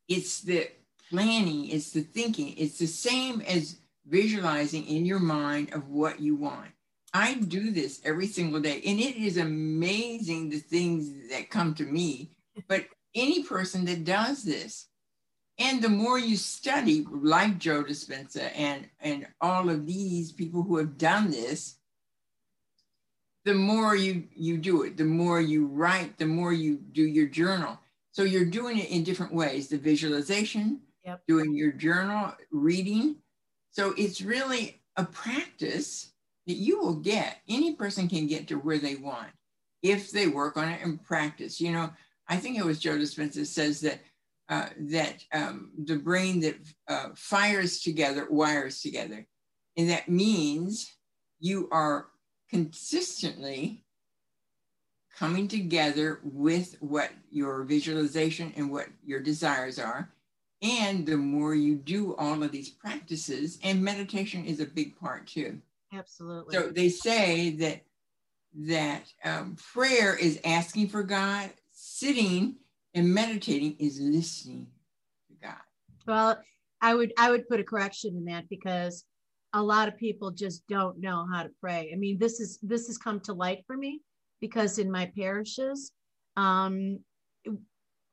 it's 0.07 0.41
the 0.41 0.69
planning, 1.09 1.69
it's 1.69 1.91
the 1.91 2.01
thinking, 2.01 2.55
it's 2.57 2.79
the 2.79 2.87
same 2.87 3.41
as 3.41 3.77
visualizing 4.07 4.85
in 4.87 5.05
your 5.05 5.19
mind 5.19 5.73
of 5.73 5.89
what 5.89 6.19
you 6.19 6.35
want. 6.35 6.69
I 7.13 7.35
do 7.35 7.71
this 7.71 8.01
every 8.03 8.27
single 8.27 8.59
day, 8.59 8.81
and 8.85 8.99
it 8.99 9.15
is 9.15 9.37
amazing 9.37 10.49
the 10.49 10.59
things 10.59 11.29
that 11.29 11.49
come 11.49 11.73
to 11.75 11.83
me. 11.83 12.31
But 12.67 12.85
any 13.15 13.43
person 13.43 13.85
that 13.85 14.03
does 14.03 14.43
this, 14.43 14.87
And 15.59 15.81
the 15.81 15.89
more 15.89 16.17
you 16.17 16.37
study, 16.37 17.05
like 17.11 17.59
Joe 17.59 17.83
Dispenza 17.83 18.49
and, 18.55 18.87
and 19.01 19.27
all 19.41 19.69
of 19.69 19.85
these 19.85 20.31
people 20.31 20.63
who 20.63 20.77
have 20.77 20.97
done 20.97 21.29
this, 21.29 21.75
the 23.43 23.53
more 23.53 23.95
you, 23.95 24.23
you 24.33 24.57
do 24.57 24.83
it, 24.83 24.95
the 24.95 25.03
more 25.03 25.41
you 25.41 25.67
write, 25.67 26.17
the 26.17 26.25
more 26.25 26.53
you 26.53 26.77
do 26.77 27.03
your 27.03 27.27
journal. 27.27 27.77
So 28.11 28.23
you're 28.23 28.45
doing 28.45 28.77
it 28.77 28.89
in 28.89 29.03
different 29.03 29.33
ways 29.33 29.67
the 29.67 29.77
visualization, 29.77 30.81
Yep. 31.05 31.21
doing 31.27 31.55
your 31.55 31.71
journal, 31.71 32.33
reading. 32.51 33.15
So 33.71 33.93
it's 33.97 34.21
really 34.21 34.81
a 34.97 35.05
practice 35.05 36.11
that 36.45 36.55
you 36.55 36.79
will 36.79 36.95
get. 36.95 37.37
Any 37.47 37.73
person 37.75 38.07
can 38.07 38.27
get 38.27 38.47
to 38.49 38.55
where 38.55 38.77
they 38.77 38.95
want 38.95 39.29
if 39.81 40.11
they 40.11 40.27
work 40.27 40.57
on 40.57 40.67
it 40.67 40.81
and 40.83 41.01
practice. 41.03 41.61
You 41.61 41.71
know, 41.71 41.89
I 42.27 42.37
think 42.37 42.57
it 42.57 42.65
was 42.65 42.79
Joe 42.79 42.97
Dispenza 42.97 43.45
says 43.45 43.79
that 43.81 43.99
uh, 44.49 44.67
that 44.77 45.23
um, 45.31 45.71
the 45.85 45.95
brain 45.95 46.39
that 46.41 46.55
uh, 46.87 47.09
fires 47.15 47.81
together 47.81 48.27
wires 48.29 48.81
together, 48.81 49.25
and 49.77 49.89
that 49.89 50.09
means 50.09 50.91
you 51.39 51.69
are 51.71 52.07
consistently 52.49 53.83
coming 55.15 55.47
together 55.47 56.19
with 56.23 56.77
what 56.79 57.11
your 57.29 57.63
visualization 57.63 58.53
and 58.55 58.71
what 58.71 58.87
your 59.05 59.19
desires 59.19 59.77
are. 59.77 60.09
And 60.61 61.05
the 61.05 61.17
more 61.17 61.55
you 61.55 61.75
do 61.75 62.15
all 62.15 62.43
of 62.43 62.51
these 62.51 62.69
practices, 62.69 63.59
and 63.63 63.81
meditation 63.81 64.45
is 64.45 64.59
a 64.59 64.65
big 64.65 64.99
part 64.99 65.27
too. 65.27 65.61
Absolutely. 65.93 66.55
So 66.55 66.69
they 66.69 66.89
say 66.89 67.51
that 67.51 67.83
that 68.53 69.03
um, 69.23 69.55
prayer 69.73 70.15
is 70.15 70.39
asking 70.43 70.89
for 70.89 71.03
God, 71.03 71.51
sitting 71.71 72.55
and 72.93 73.13
meditating 73.13 73.75
is 73.79 73.99
listening 73.99 74.67
to 75.27 75.35
God. 75.41 75.61
Well, 76.07 76.39
I 76.81 76.95
would 76.95 77.13
I 77.17 77.29
would 77.29 77.47
put 77.47 77.59
a 77.59 77.63
correction 77.63 78.15
in 78.15 78.25
that 78.25 78.49
because 78.49 79.05
a 79.53 79.61
lot 79.61 79.87
of 79.87 79.97
people 79.97 80.31
just 80.31 80.67
don't 80.67 80.99
know 80.99 81.25
how 81.31 81.43
to 81.43 81.49
pray. 81.59 81.91
I 81.93 81.97
mean, 81.97 82.17
this 82.19 82.39
is 82.39 82.59
this 82.61 82.87
has 82.87 82.97
come 82.97 83.19
to 83.21 83.33
light 83.33 83.63
for 83.67 83.75
me 83.75 84.01
because 84.39 84.79
in 84.79 84.91
my 84.91 85.11
parishes, 85.17 85.91
um, 86.37 86.99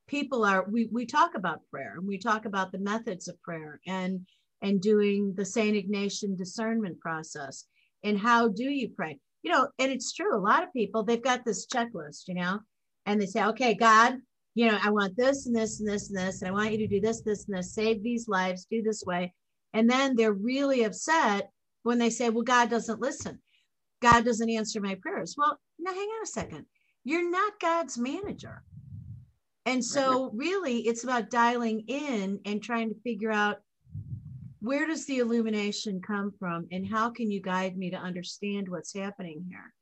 people 0.08 0.44
are 0.44 0.66
we 0.68 0.88
we 0.92 1.06
talk 1.06 1.34
about 1.34 1.60
prayer 1.70 1.94
and 1.98 2.06
we 2.06 2.18
talk 2.18 2.44
about 2.44 2.72
the 2.72 2.78
methods 2.78 3.28
of 3.28 3.40
prayer 3.42 3.80
and 3.86 4.26
and 4.62 4.80
doing 4.80 5.34
the 5.36 5.44
Saint 5.44 5.76
Ignatian 5.76 6.36
discernment 6.36 6.98
process 7.00 7.66
and 8.04 8.18
how 8.18 8.48
do 8.48 8.64
you 8.64 8.88
pray? 8.88 9.18
You 9.42 9.52
know, 9.52 9.68
and 9.78 9.92
it's 9.92 10.12
true. 10.12 10.36
A 10.36 10.38
lot 10.38 10.62
of 10.62 10.72
people 10.72 11.02
they've 11.02 11.22
got 11.22 11.44
this 11.44 11.66
checklist, 11.66 12.28
you 12.28 12.34
know, 12.34 12.60
and 13.04 13.20
they 13.20 13.26
say, 13.26 13.44
okay, 13.44 13.74
God, 13.74 14.16
you 14.56 14.66
know, 14.66 14.78
I 14.82 14.88
want 14.88 15.18
this 15.18 15.46
and 15.46 15.54
this 15.54 15.80
and 15.80 15.88
this 15.88 16.08
and 16.08 16.18
this, 16.18 16.40
and 16.40 16.48
I 16.48 16.52
want 16.52 16.72
you 16.72 16.78
to 16.78 16.86
do 16.86 16.98
this, 16.98 17.20
this, 17.20 17.44
and 17.46 17.58
this, 17.58 17.74
save 17.74 18.02
these 18.02 18.26
lives, 18.26 18.66
do 18.70 18.80
this 18.82 19.04
way. 19.04 19.34
And 19.74 19.88
then 19.88 20.16
they're 20.16 20.32
really 20.32 20.84
upset 20.84 21.50
when 21.82 21.98
they 21.98 22.08
say, 22.08 22.30
well, 22.30 22.42
God 22.42 22.70
doesn't 22.70 22.98
listen. 22.98 23.38
God 24.00 24.24
doesn't 24.24 24.48
answer 24.48 24.80
my 24.80 24.94
prayers. 24.94 25.34
Well, 25.36 25.60
now 25.78 25.92
hang 25.92 26.08
on 26.08 26.22
a 26.22 26.26
second. 26.26 26.64
You're 27.04 27.30
not 27.30 27.60
God's 27.60 27.98
manager. 27.98 28.62
And 29.66 29.84
so, 29.84 30.30
really, 30.32 30.78
it's 30.78 31.04
about 31.04 31.28
dialing 31.28 31.84
in 31.88 32.40
and 32.46 32.62
trying 32.62 32.88
to 32.88 33.00
figure 33.02 33.32
out 33.32 33.58
where 34.60 34.86
does 34.86 35.04
the 35.04 35.18
illumination 35.18 36.00
come 36.00 36.32
from 36.38 36.66
and 36.72 36.88
how 36.88 37.10
can 37.10 37.30
you 37.30 37.42
guide 37.42 37.76
me 37.76 37.90
to 37.90 37.96
understand 37.96 38.70
what's 38.70 38.94
happening 38.94 39.44
here? 39.50 39.74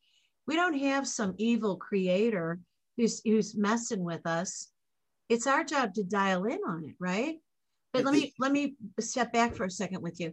We 0.49 0.57
don't 0.57 0.79
have 0.79 1.07
some 1.07 1.35
evil 1.39 1.77
creator 1.77 2.59
who's 2.97 3.21
who's 3.25 3.57
messing 3.57 4.05
with 4.05 4.27
us. 4.27 4.71
It's 5.29 5.47
our 5.47 5.65
job 5.65 5.95
to 5.95 6.05
dial 6.05 6.45
in 6.45 6.59
on 6.67 6.85
it, 6.85 6.95
right? 6.99 7.37
But 7.93 8.05
let 8.05 8.15
me 8.15 8.35
let 8.39 8.53
me 8.53 8.75
step 9.01 9.33
back 9.33 9.55
for 9.55 9.65
a 9.65 9.71
second 9.71 10.03
with 10.03 10.21
you. 10.21 10.33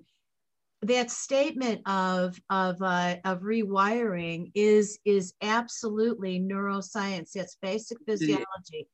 That 0.82 1.12
statement 1.12 1.88
of 1.88 2.39
of 2.50 2.82
uh, 2.82 3.18
of 3.24 3.41
rewiring 3.41 4.51
is 4.56 5.00
is 5.06 5.34
absolutely 5.41 6.39
neuroscience. 6.39 7.36
It's 7.36 7.58
basic 7.62 8.00
physiology, 8.06 8.88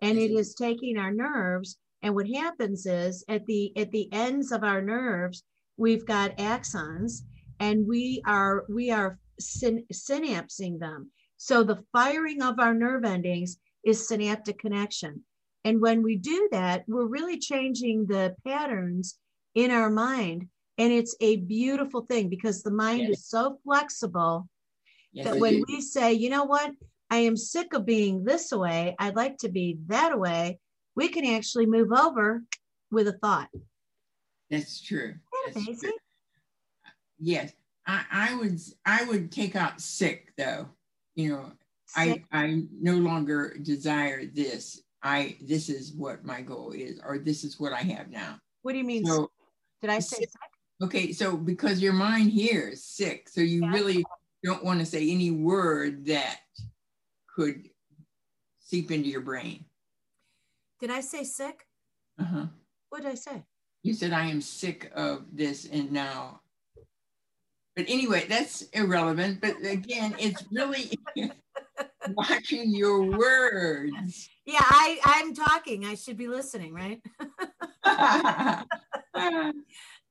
and 0.00 0.18
it 0.18 0.30
is 0.30 0.54
taking 0.54 0.96
our 0.96 1.12
nerves. 1.12 1.76
And 2.02 2.14
what 2.14 2.28
happens 2.28 2.86
is 2.86 3.24
at 3.28 3.44
the 3.46 3.76
at 3.76 3.90
the 3.90 4.10
ends 4.12 4.52
of 4.52 4.64
our 4.64 4.82
nerves, 4.82 5.42
we've 5.76 6.06
got 6.06 6.36
axons, 6.38 7.22
and 7.60 7.86
we 7.86 8.22
are 8.26 8.64
we 8.68 8.90
are 8.90 9.18
syn- 9.38 9.86
synapsing 9.92 10.78
them. 10.78 11.10
So 11.44 11.62
the 11.62 11.84
firing 11.92 12.40
of 12.40 12.58
our 12.58 12.72
nerve 12.72 13.04
endings 13.04 13.58
is 13.84 14.08
synaptic 14.08 14.58
connection. 14.58 15.24
And 15.62 15.78
when 15.78 16.02
we 16.02 16.16
do 16.16 16.48
that, 16.52 16.84
we're 16.88 17.04
really 17.04 17.38
changing 17.38 18.06
the 18.06 18.34
patterns 18.46 19.18
in 19.54 19.70
our 19.70 19.90
mind. 19.90 20.48
And 20.78 20.90
it's 20.90 21.14
a 21.20 21.36
beautiful 21.36 22.06
thing 22.06 22.30
because 22.30 22.62
the 22.62 22.70
mind 22.70 23.00
Yes. 23.00 23.18
is 23.18 23.26
so 23.26 23.58
flexible 23.62 24.48
Yes, 25.12 25.26
that 25.26 25.38
when 25.38 25.62
we 25.68 25.82
say, 25.82 26.14
you 26.14 26.30
know 26.30 26.44
what, 26.44 26.72
I 27.10 27.18
am 27.18 27.36
sick 27.36 27.74
of 27.74 27.84
being 27.84 28.24
this 28.24 28.50
way, 28.50 28.96
I'd 28.98 29.14
like 29.14 29.36
to 29.40 29.50
be 29.50 29.76
that 29.88 30.18
way, 30.18 30.58
we 30.96 31.08
can 31.08 31.26
actually 31.26 31.66
move 31.66 31.92
over 31.92 32.42
with 32.90 33.06
a 33.06 33.18
thought. 33.18 33.50
That's 34.48 34.80
true. 34.80 34.98
Isn't 34.98 35.20
that 35.44 35.44
That's 35.44 35.56
amazing? 35.56 35.90
true. 35.90 35.98
Yes, 37.18 37.52
I, 37.86 38.04
I 38.10 38.34
would 38.36 38.58
I 38.86 39.04
would 39.04 39.30
take 39.30 39.54
out 39.54 39.82
sick 39.82 40.32
though. 40.38 40.70
You 41.14 41.30
know, 41.30 41.52
I 41.96 42.24
I 42.32 42.62
no 42.80 42.94
longer 42.96 43.56
desire 43.62 44.26
this. 44.26 44.82
I 45.02 45.36
this 45.42 45.68
is 45.68 45.92
what 45.92 46.24
my 46.24 46.40
goal 46.42 46.72
is, 46.72 47.00
or 47.04 47.18
this 47.18 47.44
is 47.44 47.60
what 47.60 47.72
I 47.72 47.82
have 47.82 48.10
now. 48.10 48.38
What 48.62 48.72
do 48.72 48.78
you 48.78 48.84
mean? 48.84 49.04
So 49.04 49.30
Did 49.80 49.90
I 49.90 49.98
say 50.00 50.18
sick- 50.20 50.30
okay, 50.82 51.12
so 51.12 51.36
because 51.36 51.80
your 51.82 51.92
mind 51.92 52.32
here 52.32 52.68
is 52.68 52.84
sick, 52.84 53.28
so 53.28 53.40
you 53.40 53.62
Yeah. 53.62 53.72
really 53.72 54.04
don't 54.42 54.64
want 54.64 54.80
to 54.80 54.86
say 54.86 55.10
any 55.10 55.30
word 55.30 56.06
that 56.06 56.40
could 57.36 57.68
seep 58.60 58.90
into 58.90 59.08
your 59.08 59.20
brain. 59.20 59.64
Did 60.80 60.90
I 60.90 61.00
say 61.00 61.24
sick? 61.24 61.66
Uh-huh. 62.18 62.46
What 62.88 63.02
did 63.02 63.10
I 63.12 63.14
say? 63.14 63.44
You 63.82 63.92
said 63.94 64.12
I 64.12 64.26
am 64.26 64.40
sick 64.40 64.90
of 64.94 65.26
this 65.36 65.66
and 65.66 65.92
now. 65.92 66.40
But 67.76 67.86
anyway, 67.88 68.26
that's 68.28 68.62
irrelevant. 68.72 69.40
But 69.40 69.56
again, 69.64 70.14
it's 70.18 70.44
really 70.52 70.92
watching 72.08 72.74
your 72.74 73.02
words. 73.02 74.28
Yeah, 74.46 74.60
I, 74.60 74.98
I'm 75.04 75.34
talking. 75.34 75.84
I 75.84 75.94
should 75.94 76.16
be 76.16 76.28
listening, 76.28 76.74
right? 76.74 77.00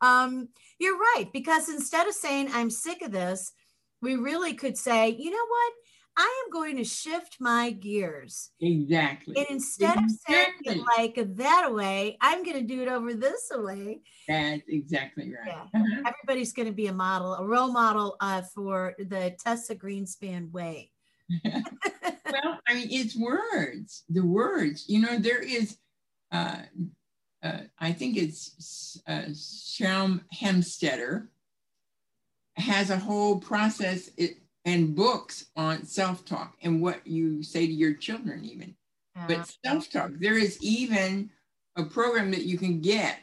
Um, 0.04 0.50
you're 0.80 0.98
right, 0.98 1.30
because 1.32 1.70
instead 1.70 2.08
of 2.08 2.14
saying, 2.14 2.50
I'm 2.54 2.70
sick 2.70 3.02
of 3.02 3.14
this, 3.14 3.54
we 4.02 4.16
really 4.18 4.54
could 4.54 4.78
say, 4.78 5.10
you 5.18 5.32
know 5.32 5.38
what? 5.48 5.74
I 6.16 6.44
am 6.46 6.52
going 6.52 6.78
to 6.78 6.84
shift 6.84 7.38
my 7.40 7.72
gears. 7.72 8.52
exactly. 8.60 9.36
And 9.38 9.48
instead 9.50 9.98
of 9.98 10.04
saying 10.28 10.54
it 10.64 10.82
like 10.98 11.18
that 11.38 11.74
way, 11.74 12.18
I'm 12.22 12.44
going 12.44 12.58
to 12.58 12.64
do 12.64 12.82
it 12.82 12.88
over 12.88 13.14
this 13.14 13.52
way. 13.54 14.02
That's 14.28 14.62
exactly 14.68 15.34
right. 15.34 15.56
Yeah. 15.74 15.80
Uh-huh. 15.80 16.04
Everybody's 16.08 16.54
going 16.54 16.68
to 16.68 16.74
be 16.74 16.88
a 16.88 16.94
model, 16.94 17.34
a 17.36 17.46
role 17.46 17.72
model 17.72 18.16
uh, 18.20 18.44
for 18.54 18.94
the 19.00 19.36
Tessa 19.44 19.76
Greenspan 19.76 20.52
way. 20.52 20.92
well, 21.44 22.60
I 22.68 22.74
mean, 22.74 22.88
it's 22.92 23.18
words. 23.18 24.04
The 24.10 24.26
words. 24.26 24.86
You 24.88 25.00
know, 25.00 25.20
there 25.20 25.42
is. 25.42 25.78
Uh, 26.32 26.58
uh, 27.44 27.60
I 27.78 27.92
think 27.92 28.18
it's 28.18 29.02
uh, 29.06 29.26
Shalom 29.36 30.22
Helmstetter 30.34 31.28
has 32.56 32.90
a 32.90 32.98
whole 32.98 33.40
process 33.40 34.10
it, 34.18 34.38
and 34.66 34.96
books 34.96 35.48
on 35.56 35.86
self-talk 35.86 36.56
and 36.62 36.82
what 36.82 37.06
you 37.06 37.44
say 37.44 37.68
to 37.68 37.74
your 37.74 37.94
children, 37.94 38.46
even. 38.46 38.76
Uh, 39.18 39.28
But 39.28 39.56
self-talk, 39.66 40.12
there 40.20 40.38
is 40.38 40.58
even 40.62 41.30
a 41.76 41.84
program 41.84 42.32
that 42.32 42.46
you 42.46 42.58
can 42.58 42.80
get 42.82 43.20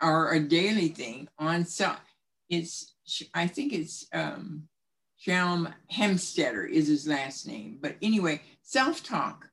or 0.00 0.32
a 0.32 0.40
daily 0.40 0.88
thing 0.88 1.28
on 1.38 1.64
self. 1.64 2.00
It's 2.48 2.94
I 3.34 3.46
think 3.46 3.72
it's 3.72 4.06
um, 4.12 4.68
Shalom 5.16 5.68
Helmstetter 5.92 6.68
is 6.68 6.88
his 6.88 7.06
last 7.06 7.46
name. 7.46 7.78
But 7.80 7.96
anyway, 8.02 8.40
self-talk. 8.62 9.48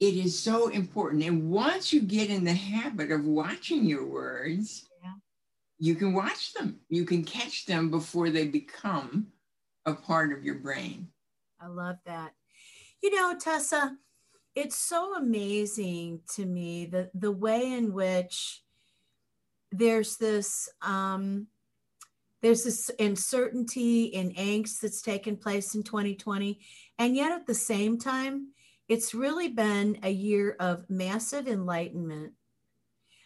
It 0.00 0.14
is 0.16 0.38
so 0.38 0.68
important. 0.68 1.22
And 1.22 1.50
once 1.50 1.92
you 1.92 2.00
get 2.02 2.28
in 2.28 2.44
the 2.44 2.52
habit 2.52 3.10
of 3.10 3.24
watching 3.24 3.84
your 3.84 4.04
words, 4.04 4.86
you 5.78 5.94
can 5.94 6.12
watch 6.12 6.52
them. 6.52 6.80
You 6.88 7.04
can 7.04 7.24
catch 7.24 7.66
them 7.66 7.90
before 7.90 8.30
they 8.30 8.46
become 8.46 9.28
a 9.86 9.94
part 9.94 10.32
of 10.32 10.44
your 10.44 10.56
brain. 10.56 11.08
I 11.60 11.66
love 11.66 11.96
that. 12.06 12.32
You 13.02 13.14
know, 13.14 13.36
Tessa, 13.38 13.96
it's 14.54 14.76
so 14.76 15.16
amazing 15.16 16.20
to 16.34 16.46
me 16.46 16.86
the 16.86 17.10
the 17.14 17.32
way 17.32 17.72
in 17.72 17.92
which 17.92 18.62
there's 19.72 20.16
this 20.16 20.68
um 20.82 21.48
there's 22.40 22.62
this 22.62 22.90
uncertainty 23.00 24.14
and 24.14 24.36
angst 24.36 24.80
that's 24.80 25.02
taken 25.02 25.36
place 25.36 25.74
in 25.74 25.82
2020 25.82 26.60
and 26.98 27.16
yet 27.16 27.32
at 27.32 27.46
the 27.46 27.54
same 27.54 27.98
time 27.98 28.52
it's 28.86 29.14
really 29.14 29.48
been 29.48 29.98
a 30.04 30.10
year 30.10 30.54
of 30.60 30.88
massive 30.88 31.48
enlightenment 31.48 32.32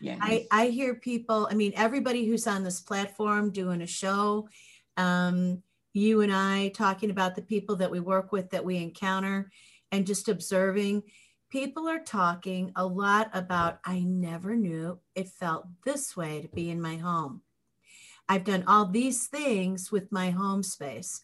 Yes. 0.01 0.19
I, 0.21 0.47
I 0.51 0.67
hear 0.67 0.95
people, 0.95 1.49
I 1.51 1.55
mean, 1.55 1.73
everybody 1.75 2.27
who's 2.27 2.47
on 2.47 2.63
this 2.63 2.81
platform 2.81 3.51
doing 3.51 3.83
a 3.83 3.87
show, 3.87 4.49
um, 4.97 5.63
you 5.93 6.21
and 6.21 6.33
I 6.33 6.69
talking 6.69 7.11
about 7.11 7.35
the 7.35 7.43
people 7.43 7.77
that 7.77 7.91
we 7.91 8.01
work 8.01 8.33
with, 8.33 8.51
that 8.51 8.65
we 8.65 8.77
encounter, 8.77 9.51
and 9.91 10.07
just 10.07 10.29
observing, 10.29 11.03
people 11.51 11.89
are 11.89 11.99
talking 11.99 12.73
a 12.77 12.85
lot 12.85 13.31
about, 13.33 13.79
I 13.85 14.01
never 14.01 14.55
knew 14.55 14.99
it 15.15 15.29
felt 15.29 15.67
this 15.85 16.17
way 16.17 16.43
to 16.43 16.49
be 16.49 16.71
in 16.71 16.81
my 16.81 16.97
home. 16.97 17.43
I've 18.29 18.45
done 18.45 18.65
all 18.67 18.87
these 18.87 19.27
things 19.27 19.91
with 19.91 20.13
my 20.13 20.31
home 20.31 20.63
space 20.63 21.23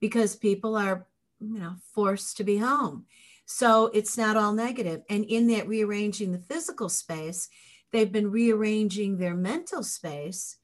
because 0.00 0.36
people 0.36 0.76
are, 0.76 1.06
you 1.40 1.58
know, 1.58 1.74
forced 1.92 2.36
to 2.36 2.44
be 2.44 2.58
home. 2.58 3.06
So 3.46 3.86
it's 3.92 4.16
not 4.16 4.36
all 4.36 4.52
negative. 4.52 5.02
And 5.10 5.24
in 5.24 5.48
that 5.48 5.66
rearranging 5.66 6.32
the 6.32 6.38
physical 6.38 6.88
space, 6.88 7.48
they've 7.90 8.12
been 8.12 8.30
rearranging 8.30 9.18
their 9.18 9.34
mental 9.34 9.82
space. 9.82 10.58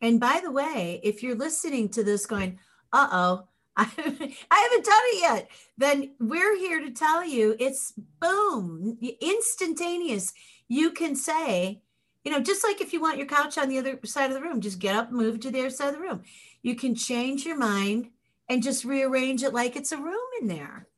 And 0.00 0.18
by 0.18 0.40
the 0.42 0.50
way, 0.50 1.00
if 1.04 1.22
you're 1.22 1.36
listening 1.36 1.90
to 1.90 2.02
this 2.02 2.24
going, 2.24 2.58
uh 2.92 3.08
oh, 3.12 3.44
I 3.76 3.84
haven't 3.84 4.84
done 4.84 5.02
it 5.06 5.22
yet, 5.22 5.50
then 5.78 6.14
we're 6.18 6.56
here 6.58 6.80
to 6.80 6.90
tell 6.90 7.24
you 7.24 7.56
it's 7.58 7.94
boom, 8.20 8.98
instantaneous. 9.20 10.32
You 10.68 10.90
can 10.90 11.16
say, 11.16 11.80
you 12.24 12.30
know, 12.30 12.40
just 12.40 12.64
like 12.64 12.80
if 12.80 12.92
you 12.92 13.00
want 13.00 13.16
your 13.16 13.26
couch 13.26 13.56
on 13.56 13.68
the 13.68 13.78
other 13.78 13.98
side 14.04 14.30
of 14.30 14.34
the 14.34 14.42
room, 14.42 14.60
just 14.60 14.78
get 14.78 14.96
up, 14.96 15.10
move 15.10 15.40
to 15.40 15.50
the 15.50 15.60
other 15.60 15.70
side 15.70 15.88
of 15.88 15.94
the 15.94 16.00
room. 16.00 16.22
You 16.62 16.74
can 16.74 16.94
change 16.94 17.46
your 17.46 17.56
mind 17.56 18.10
and 18.48 18.62
just 18.62 18.84
rearrange 18.84 19.42
it 19.42 19.54
like 19.54 19.76
it's 19.76 19.92
a 19.92 19.96
room 19.96 20.28
in 20.40 20.48
there, 20.48 20.88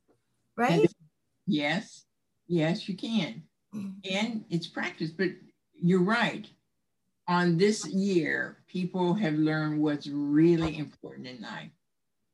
right? 0.57 0.85
Yes, 1.47 2.05
yes, 2.47 2.89
you 2.89 2.97
can. 2.97 3.43
And 4.11 4.43
it's 4.49 4.67
practice, 4.67 5.11
but 5.11 5.29
you're 5.79 6.03
right. 6.03 6.47
On 7.27 7.57
this 7.57 7.87
year, 7.87 8.57
people 8.67 9.13
have 9.13 9.35
learned 9.35 9.81
what's 9.81 10.07
really 10.07 10.77
important 10.77 11.27
in 11.27 11.41
life. 11.41 11.69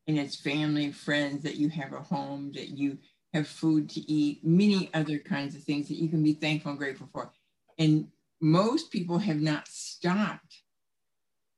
And 0.10 0.18
it's 0.18 0.36
family, 0.36 0.92
friends, 0.92 1.44
that 1.44 1.58
you 1.58 1.70
have 1.70 1.94
a 1.94 2.00
home, 2.00 2.51
that 2.56 2.70
you 2.70 2.98
have 3.32 3.48
food 3.48 3.88
to 3.92 4.12
eat, 4.12 4.44
many 4.44 4.89
other 4.96 5.20
kinds 5.20 5.54
of 5.54 5.62
things 5.62 5.88
that 5.88 6.01
you 6.01 6.10
can 6.10 6.24
be 6.24 6.34
thankful 6.34 6.72
and 6.72 6.80
grateful 6.80 7.08
for. 7.13 7.32
And 7.78 8.08
most 8.42 8.89
people 8.89 9.20
have 9.20 9.39
not 9.39 9.68
stopped 9.68 10.63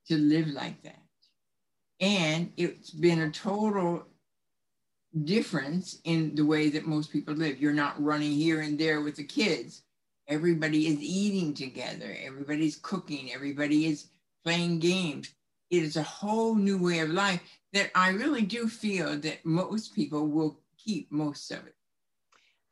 to 0.10 0.18
live 0.18 0.48
like 0.48 0.84
that. 0.84 1.00
And 2.02 2.52
it's 2.58 2.90
been 2.90 3.22
a 3.22 3.32
total 3.32 4.04
difference 5.24 6.02
in 6.04 6.36
the 6.36 6.46
way 6.46 6.68
that 6.72 6.86
most 6.86 7.10
people 7.10 7.34
live. 7.34 7.58
You're 7.58 7.72
not 7.72 8.04
running 8.04 8.34
here 8.34 8.60
and 8.60 8.78
there 8.78 9.00
with 9.00 9.16
the 9.16 9.24
kids. 9.24 9.84
Everybody 10.28 10.88
is 10.88 11.00
eating 11.00 11.54
together, 11.54 12.18
everybody's 12.22 12.76
cooking, 12.76 13.32
everybody 13.32 13.86
is 13.86 14.08
playing 14.44 14.80
games. 14.80 15.32
It 15.70 15.84
is 15.84 15.96
a 15.96 16.04
whole 16.04 16.56
new 16.56 16.78
way 16.78 17.00
of 17.00 17.12
life 17.12 17.40
that 17.74 17.92
I 17.96 18.10
really 18.10 18.42
do 18.42 18.68
feel 18.68 19.18
that 19.20 19.46
most 19.46 19.96
people 19.96 20.28
will 20.28 20.60
keep 20.78 21.12
most 21.12 21.52
of 21.52 21.66
it. 21.66 21.76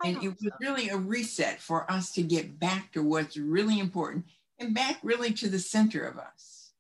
And 0.04 0.24
it 0.24 0.30
was 0.30 0.50
really 0.62 0.90
a 0.90 0.98
reset 0.98 1.60
for 1.60 1.90
us 1.92 2.14
to 2.14 2.22
get 2.22 2.60
back 2.60 2.94
to 2.94 3.04
what's 3.04 3.36
really 3.36 3.80
important 3.80 4.26
and 4.58 4.74
back 4.74 4.98
really 5.04 5.34
to 5.34 5.50
the 5.50 5.60
center 5.60 6.06
of 6.06 6.18
us. 6.18 6.72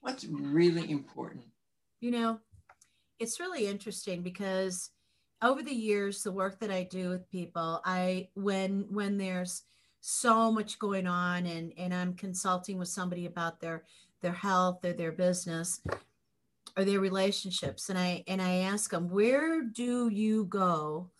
What's 0.00 0.24
really 0.26 0.90
important? 0.90 1.44
You 2.00 2.10
know, 2.10 2.40
it's 3.18 3.40
really 3.40 3.66
interesting 3.66 4.22
because 4.22 4.90
over 5.40 5.62
the 5.62 5.74
years, 5.74 6.22
the 6.22 6.32
work 6.32 6.60
that 6.60 6.70
I 6.70 6.82
do 6.82 7.08
with 7.08 7.30
people, 7.30 7.80
I 7.84 8.28
when 8.34 8.86
when 8.90 9.16
there's 9.16 9.62
so 10.00 10.50
much 10.50 10.78
going 10.78 11.06
on 11.06 11.46
and 11.46 11.72
and 11.78 11.94
I'm 11.94 12.14
consulting 12.14 12.78
with 12.78 12.88
somebody 12.88 13.26
about 13.26 13.60
their 13.60 13.84
their 14.20 14.32
health 14.32 14.84
or 14.84 14.92
their 14.92 15.12
business 15.12 15.80
or 16.76 16.84
their 16.84 17.00
relationships 17.00 17.88
and 17.88 17.98
I 17.98 18.24
and 18.26 18.40
I 18.40 18.56
ask 18.60 18.90
them, 18.90 19.08
where 19.08 19.62
do 19.62 20.08
you 20.08 20.44
go 20.46 21.10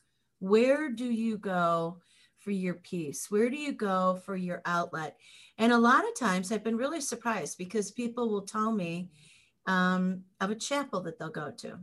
where 0.42 0.90
do 0.90 1.04
you 1.04 1.38
go 1.38 1.98
for 2.40 2.50
your 2.50 2.74
peace? 2.74 3.30
Where 3.30 3.48
do 3.48 3.56
you 3.56 3.72
go 3.72 4.20
for 4.26 4.34
your 4.34 4.60
outlet? 4.64 5.16
And 5.56 5.72
a 5.72 5.78
lot 5.78 6.02
of 6.02 6.18
times 6.18 6.50
I've 6.50 6.64
been 6.64 6.76
really 6.76 7.00
surprised 7.00 7.58
because 7.58 7.92
people 7.92 8.28
will 8.28 8.42
tell 8.42 8.72
me 8.72 9.10
um, 9.68 10.22
of 10.40 10.50
a 10.50 10.56
chapel 10.56 11.00
that 11.02 11.20
they'll 11.20 11.30
go 11.30 11.52
to 11.58 11.78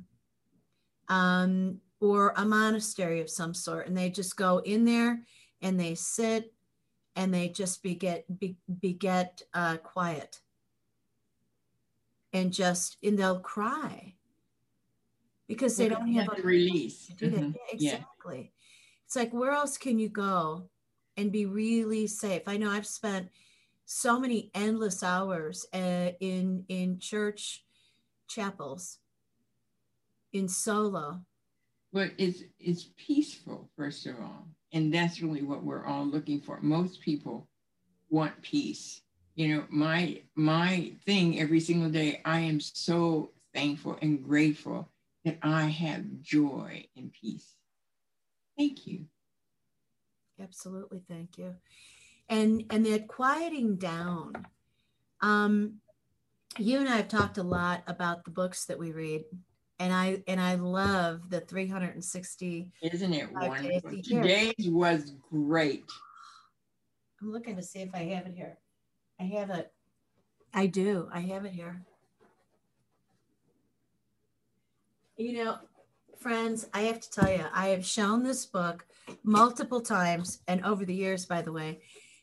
um, 1.07 1.79
or 2.01 2.33
a 2.35 2.43
monastery 2.43 3.21
of 3.21 3.29
some 3.29 3.53
sort. 3.53 3.87
And 3.87 3.97
they 3.97 4.09
just 4.09 4.35
go 4.35 4.57
in 4.57 4.83
there 4.83 5.21
and 5.61 5.79
they 5.79 5.95
sit 5.95 6.51
and 7.15 7.33
they 7.33 7.47
just 7.47 7.81
beget, 7.81 8.25
be, 8.39 8.57
beget 8.81 9.41
uh, 9.53 9.77
quiet 9.77 10.41
and 12.33 12.53
just, 12.53 12.97
and 13.03 13.17
they'll 13.17 13.39
cry 13.39 14.13
because 15.47 15.75
they 15.75 15.89
don't 15.89 16.13
have, 16.13 16.29
a 16.37 16.41
release. 16.41 17.11
Mm-hmm. 17.19 17.51
Yeah, 17.77 17.95
exactly. 17.97 18.37
Yeah. 18.37 19.03
It's 19.05 19.15
like 19.15 19.33
where 19.33 19.51
else 19.51 19.77
can 19.77 19.97
you 19.97 20.07
go 20.07 20.69
and 21.17 21.31
be 21.31 21.47
really 21.47 22.05
safe? 22.05 22.43
I 22.45 22.57
know 22.57 22.69
I've 22.69 22.85
spent 22.85 23.29
so 23.85 24.19
many 24.19 24.51
endless 24.53 25.01
hours 25.01 25.65
uh, 25.73 26.11
in 26.19 26.63
in 26.69 26.99
church 26.99 27.65
chapels 28.27 28.99
in 30.31 30.47
solo. 30.47 31.21
But 31.91 32.11
it's 32.19 32.43
it's 32.59 32.91
peaceful 32.97 33.67
first 33.75 34.05
of 34.05 34.15
all, 34.21 34.47
and 34.73 34.93
that's 34.93 35.21
really 35.21 35.41
what 35.41 35.63
we're 35.63 35.85
all 35.85 36.05
looking 36.05 36.39
for. 36.39 36.59
Most 36.61 37.01
people 37.01 37.47
want 38.11 38.39
peace. 38.43 39.01
You 39.39 39.55
know, 39.55 39.63
my 39.69 40.21
my 40.35 40.91
thing 41.05 41.39
every 41.39 41.61
single 41.61 41.89
day. 41.89 42.19
I 42.25 42.41
am 42.41 42.59
so 42.59 43.31
thankful 43.53 43.97
and 44.01 44.21
grateful 44.21 44.89
that 45.23 45.37
I 45.41 45.67
have 45.67 46.03
joy 46.19 46.83
and 46.97 47.09
peace. 47.13 47.55
Thank 48.57 48.85
you. 48.85 49.05
Absolutely, 50.41 51.03
thank 51.07 51.37
you. 51.37 51.55
And 52.27 52.65
and 52.69 52.85
that 52.85 53.07
quieting 53.07 53.77
down. 53.77 54.45
Um, 55.21 55.75
you 56.57 56.79
and 56.79 56.89
I 56.89 56.97
have 56.97 57.07
talked 57.07 57.37
a 57.37 57.43
lot 57.43 57.83
about 57.87 58.25
the 58.25 58.31
books 58.31 58.65
that 58.65 58.77
we 58.77 58.91
read, 58.91 59.23
and 59.79 59.93
I 59.93 60.21
and 60.27 60.41
I 60.41 60.55
love 60.55 61.29
the 61.29 61.39
360. 61.39 62.73
Isn't 62.81 63.13
it 63.13 63.31
wonderful? 63.31 63.91
Today's 64.03 64.67
was 64.67 65.13
great. 65.31 65.85
I'm 67.21 67.31
looking 67.31 67.55
to 67.55 67.63
see 67.63 67.79
if 67.79 67.95
I 67.95 67.99
have 67.99 68.25
it 68.25 68.33
here. 68.35 68.57
I 69.19 69.23
have 69.23 69.49
it. 69.49 69.71
I 70.53 70.67
do. 70.67 71.09
I 71.13 71.19
have 71.19 71.45
it 71.45 71.51
here. 71.51 71.81
You 75.17 75.43
know, 75.43 75.57
friends, 76.17 76.67
I 76.73 76.81
have 76.81 77.01
to 77.01 77.11
tell 77.11 77.29
you, 77.29 77.45
I 77.53 77.67
have 77.67 77.85
shown 77.85 78.23
this 78.23 78.45
book 78.45 78.85
multiple 79.23 79.81
times 79.81 80.39
and 80.47 80.63
over 80.63 80.85
the 80.85 80.95
years, 80.95 81.25
by 81.25 81.41
the 81.41 81.51
way. 81.51 81.81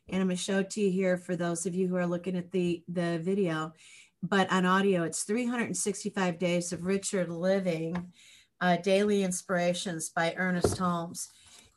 And 0.09 0.21
I'm 0.21 0.29
going 0.29 0.37
to 0.37 0.43
show 0.43 0.61
it 0.61 0.71
to 0.71 0.81
you 0.81 0.91
here 0.91 1.19
for 1.19 1.37
those 1.37 1.67
of 1.67 1.75
you 1.75 1.89
who 1.89 1.97
are 1.97 2.07
looking 2.07 2.37
at 2.37 2.53
the, 2.53 2.83
the 2.89 3.19
video. 3.23 3.75
But 4.23 4.51
on 4.51 4.65
audio, 4.65 5.03
it's 5.03 5.25
365 5.25 6.39
Days 6.39 6.73
of 6.73 6.85
Richer 6.85 7.27
Living, 7.27 8.13
uh, 8.61 8.77
Daily 8.79 9.23
Inspirations 9.23 10.09
by 10.09 10.35
Ernest 10.37 10.79
Holmes. 10.79 11.29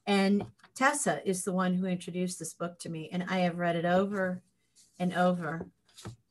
And 0.07 0.45
Tessa 0.75 1.21
is 1.27 1.43
the 1.43 1.51
one 1.51 1.73
who 1.73 1.85
introduced 1.85 2.39
this 2.39 2.53
book 2.53 2.79
to 2.79 2.89
me. 2.89 3.09
And 3.11 3.25
I 3.27 3.39
have 3.39 3.57
read 3.57 3.75
it 3.75 3.85
over 3.85 4.41
and 4.99 5.13
over 5.13 5.65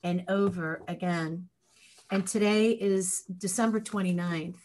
and 0.02 0.24
over 0.28 0.82
again. 0.86 1.48
And 2.10 2.26
today 2.26 2.70
is 2.70 3.24
December 3.38 3.80
29th. 3.80 4.58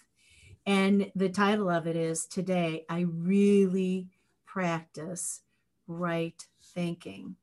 And 0.65 1.11
the 1.15 1.29
title 1.29 1.69
of 1.69 1.87
it 1.87 1.95
is 1.95 2.25
Today 2.25 2.85
I 2.87 3.01
Really 3.01 4.07
Practice 4.45 5.41
Right 5.87 6.45
Thinking. 6.73 7.35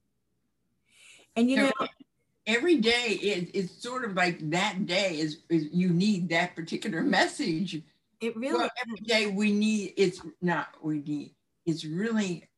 And 1.37 1.51
you 1.51 1.57
know, 1.57 1.73
every 2.47 2.77
day 2.77 3.19
is, 3.23 3.51
is 3.51 3.71
sort 3.71 4.05
of 4.05 4.15
like 4.15 4.51
that 4.51 4.87
day 4.87 5.19
is, 5.19 5.39
is 5.49 5.69
you 5.73 5.91
need 5.91 6.29
that 6.31 6.57
particular 6.57 7.03
message. 7.03 7.83
It 8.21 8.37
really 8.37 8.59
well, 8.59 8.71
every 8.85 9.01
day 9.07 9.27
we 9.27 9.53
need 9.53 9.95
it's 9.97 10.21
not 10.43 10.69
we 10.83 10.99
need 10.99 11.35
it's 11.65 11.87
really 11.87 12.50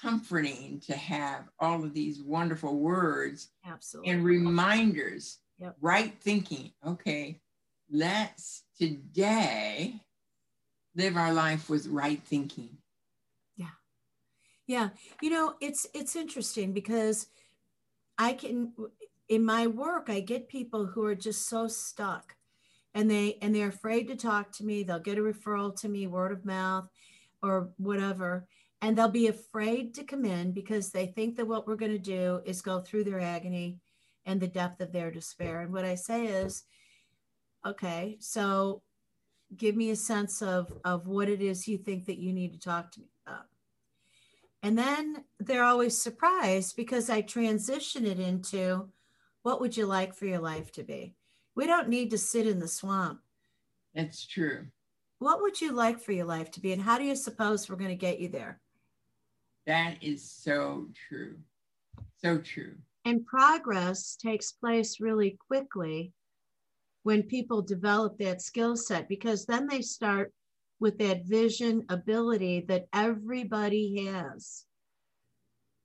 comforting 0.00 0.80
to 0.86 0.96
have 0.96 1.48
all 1.58 1.84
of 1.84 1.94
these 1.94 2.20
wonderful 2.20 2.76
words 2.76 3.50
Absolutely. 3.66 4.12
and 4.12 4.24
reminders. 4.24 5.38
Yep. 5.58 5.76
Right 5.80 6.14
thinking. 6.20 6.72
Okay, 6.86 7.40
let's 7.90 8.64
today 8.78 10.00
live 10.94 11.16
our 11.16 11.32
life 11.32 11.68
with 11.68 11.86
right 11.86 12.22
thinking. 12.24 12.78
Yeah. 13.56 13.66
Yeah. 14.66 14.88
You 15.20 15.30
know, 15.30 15.54
it's 15.60 15.86
it's 15.94 16.14
interesting 16.14 16.72
because 16.72 17.26
I 18.16 18.34
can 18.34 18.72
in 19.28 19.44
my 19.44 19.66
work 19.66 20.08
I 20.08 20.20
get 20.20 20.48
people 20.48 20.86
who 20.86 21.04
are 21.04 21.14
just 21.14 21.48
so 21.48 21.66
stuck 21.66 22.36
and 22.94 23.10
they 23.10 23.38
and 23.42 23.54
they're 23.54 23.68
afraid 23.68 24.08
to 24.08 24.16
talk 24.16 24.52
to 24.52 24.64
me. 24.64 24.84
They'll 24.84 25.00
get 25.00 25.18
a 25.18 25.22
referral 25.22 25.74
to 25.80 25.88
me 25.88 26.06
word 26.06 26.32
of 26.32 26.44
mouth 26.44 26.88
or 27.42 27.70
whatever 27.78 28.46
and 28.80 28.96
they'll 28.96 29.08
be 29.08 29.26
afraid 29.26 29.94
to 29.94 30.04
come 30.04 30.24
in 30.24 30.52
because 30.52 30.90
they 30.90 31.06
think 31.06 31.36
that 31.36 31.46
what 31.46 31.66
we're 31.66 31.76
going 31.76 31.92
to 31.92 31.98
do 31.98 32.40
is 32.44 32.62
go 32.62 32.80
through 32.80 33.04
their 33.04 33.20
agony 33.20 33.78
and 34.24 34.40
the 34.40 34.46
depth 34.46 34.80
of 34.80 34.92
their 34.92 35.10
despair. 35.10 35.60
And 35.60 35.72
what 35.72 35.84
I 35.84 35.94
say 35.94 36.26
is, 36.26 36.64
okay, 37.66 38.16
so 38.20 38.82
give 39.56 39.74
me 39.74 39.90
a 39.90 39.96
sense 39.96 40.42
of 40.42 40.72
of 40.84 41.06
what 41.06 41.28
it 41.28 41.40
is 41.40 41.66
you 41.66 41.78
think 41.78 42.06
that 42.06 42.18
you 42.18 42.32
need 42.32 42.52
to 42.52 42.60
talk 42.60 42.92
to 42.92 43.00
me 43.00 43.08
about. 43.26 43.46
And 44.62 44.76
then 44.76 45.24
they're 45.38 45.64
always 45.64 46.00
surprised 46.00 46.76
because 46.76 47.08
I 47.08 47.20
transition 47.20 48.04
it 48.04 48.18
into 48.18 48.88
what 49.42 49.60
would 49.60 49.76
you 49.76 49.86
like 49.86 50.14
for 50.14 50.26
your 50.26 50.40
life 50.40 50.72
to 50.72 50.82
be? 50.82 51.14
We 51.54 51.66
don't 51.66 51.88
need 51.88 52.10
to 52.10 52.18
sit 52.18 52.46
in 52.46 52.58
the 52.58 52.68
swamp. 52.68 53.20
That's 53.94 54.26
true. 54.26 54.66
What 55.18 55.40
would 55.40 55.60
you 55.60 55.72
like 55.72 56.00
for 56.00 56.12
your 56.12 56.26
life 56.26 56.50
to 56.52 56.60
be? 56.60 56.72
And 56.72 56.82
how 56.82 56.98
do 56.98 57.04
you 57.04 57.16
suppose 57.16 57.68
we're 57.68 57.76
going 57.76 57.90
to 57.90 57.96
get 57.96 58.20
you 58.20 58.28
there? 58.28 58.60
That 59.68 59.96
is 60.00 60.22
so 60.22 60.86
true. 61.08 61.36
So 62.22 62.38
true. 62.38 62.74
And 63.04 63.26
progress 63.26 64.16
takes 64.16 64.50
place 64.50 64.98
really 64.98 65.38
quickly 65.46 66.14
when 67.02 67.22
people 67.22 67.60
develop 67.60 68.16
that 68.18 68.40
skill 68.40 68.76
set 68.76 69.10
because 69.10 69.44
then 69.44 69.66
they 69.66 69.82
start 69.82 70.32
with 70.80 70.98
that 71.00 71.26
vision 71.26 71.84
ability 71.90 72.64
that 72.68 72.86
everybody 72.94 74.06
has 74.06 74.64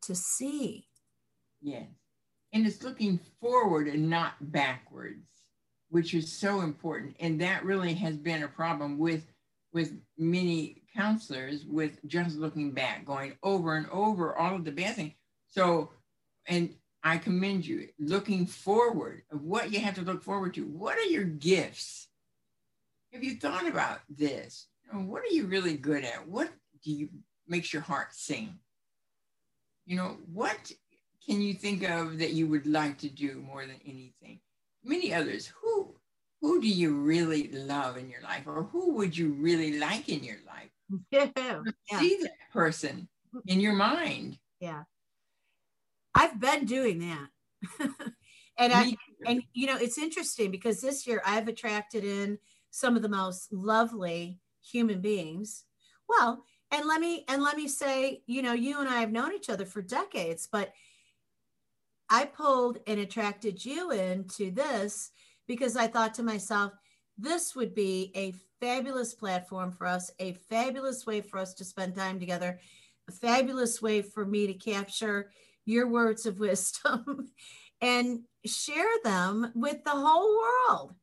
to 0.04 0.15
see. 0.15 0.88
Yes. 1.62 1.88
And 2.54 2.65
it's 2.65 2.84
looking 2.84 3.19
forward 3.41 3.89
and 3.89 4.10
not 4.10 4.36
backwards, 4.54 5.28
which 5.89 6.13
is 6.13 6.32
so 6.32 6.62
important. 6.62 7.17
And 7.19 7.41
that 7.41 7.65
really 7.65 7.96
has 7.96 8.15
been 8.15 8.43
a 8.43 8.48
problem 8.48 8.98
with 8.98 9.26
with 9.74 9.91
many 10.17 10.83
counselors 10.95 11.65
with 11.65 11.99
just 12.08 12.38
looking 12.38 12.71
back, 12.71 13.06
going 13.06 13.38
over 13.43 13.75
and 13.75 13.88
over 13.89 14.36
all 14.36 14.56
of 14.56 14.63
the 14.63 14.71
bad 14.71 14.95
things. 14.95 15.13
So, 15.49 15.91
and 16.47 16.73
I 17.03 17.17
commend 17.17 17.65
you 17.65 17.89
looking 17.99 18.45
forward 18.45 19.23
of 19.32 19.43
what 19.43 19.71
you 19.71 19.79
have 19.79 19.95
to 19.95 20.01
look 20.01 20.23
forward 20.23 20.53
to. 20.56 20.65
What 20.65 20.97
are 20.97 21.03
your 21.03 21.25
gifts? 21.25 22.08
Have 23.12 23.23
you 23.23 23.36
thought 23.36 23.67
about 23.67 23.99
this? 24.10 24.67
What 24.91 25.23
are 25.23 25.34
you 25.34 25.47
really 25.47 25.75
good 25.75 26.03
at? 26.03 26.27
What 26.27 26.49
do 26.84 26.91
you 26.91 27.10
makes 27.47 27.73
your 27.73 27.82
heart 27.82 28.13
sing? 28.13 28.58
You 29.86 29.97
know, 29.97 30.17
what 30.32 30.71
can 31.25 31.41
you 31.41 31.53
think 31.53 31.88
of 31.89 32.19
that 32.19 32.34
you 32.34 32.47
would 32.47 32.67
like 32.67 32.99
to 32.99 33.10
do 33.10 33.43
more 33.45 33.65
than 33.65 33.79
anything? 33.86 34.39
Many 34.84 35.13
others. 35.13 35.51
Who 35.62 35.95
who 36.41 36.62
do 36.62 36.67
you 36.67 36.95
really 36.95 37.47
love 37.51 37.97
in 37.97 38.10
your 38.10 38.21
life, 38.21 38.43
or 38.45 38.63
who 38.63 38.95
would 38.95 39.17
you 39.17 39.32
really 39.32 39.79
like 39.79 40.10
in 40.10 40.23
your 40.23 40.39
life? 40.45 40.73
Yeah. 41.12 41.99
See 41.99 42.17
that 42.21 42.32
person 42.51 43.08
in 43.47 43.60
your 43.60 43.73
mind. 43.73 44.38
Yeah. 44.60 44.84
I've 46.15 46.39
been 46.39 46.65
doing 46.65 46.99
that. 46.99 47.29
and 48.58 48.73
I 48.73 48.95
and 49.25 49.43
you 49.53 49.67
know 49.67 49.77
it's 49.77 49.97
interesting 49.97 50.51
because 50.51 50.82
this 50.82 51.08
year 51.08 51.21
I've 51.25 51.47
attracted 51.47 52.03
in 52.03 52.38
some 52.71 52.95
of 52.95 53.01
the 53.01 53.10
most 53.10 53.51
lovely 53.51 54.39
human 54.62 55.01
beings. 55.01 55.63
Well, 56.08 56.43
and 56.71 56.88
let 56.88 56.99
me 56.99 57.23
and 57.27 57.41
let 57.41 57.58
me 57.58 57.67
say, 57.67 58.23
you 58.25 58.41
know, 58.41 58.53
you 58.53 58.79
and 58.79 58.89
I 58.89 58.99
have 58.99 59.12
known 59.12 59.34
each 59.34 59.49
other 59.49 59.65
for 59.65 59.82
decades, 59.82 60.47
but 60.51 60.73
I 62.10 62.25
pulled 62.25 62.79
and 62.88 62.99
attracted 62.99 63.63
you 63.63 63.91
into 63.91 64.51
this 64.51 65.12
because 65.47 65.75
I 65.75 65.88
thought 65.88 66.13
to 66.15 66.23
myself, 66.23 66.73
this 67.17 67.56
would 67.56 67.73
be 67.73 68.12
a 68.15 68.34
fabulous 68.63 69.13
platform 69.13 69.73
for 69.73 69.86
us, 69.86 70.10
a 70.19 70.32
fabulous 70.49 71.06
way 71.06 71.19
for 71.19 71.38
us 71.38 71.54
to 71.54 71.65
spend 71.65 71.93
time 71.93 72.17
together, 72.17 72.62
a 73.10 73.12
fabulous 73.12 73.82
way 73.82 74.02
for 74.02 74.26
me 74.26 74.47
to 74.47 74.54
capture 74.54 75.30
your 75.65 75.89
words 75.89 76.26
of 76.26 76.39
wisdom 76.39 77.30
and 77.82 78.21
share 78.45 78.95
them 79.04 79.52
with 79.54 79.84
the 79.84 79.91
whole 79.91 80.39
world. 80.39 80.95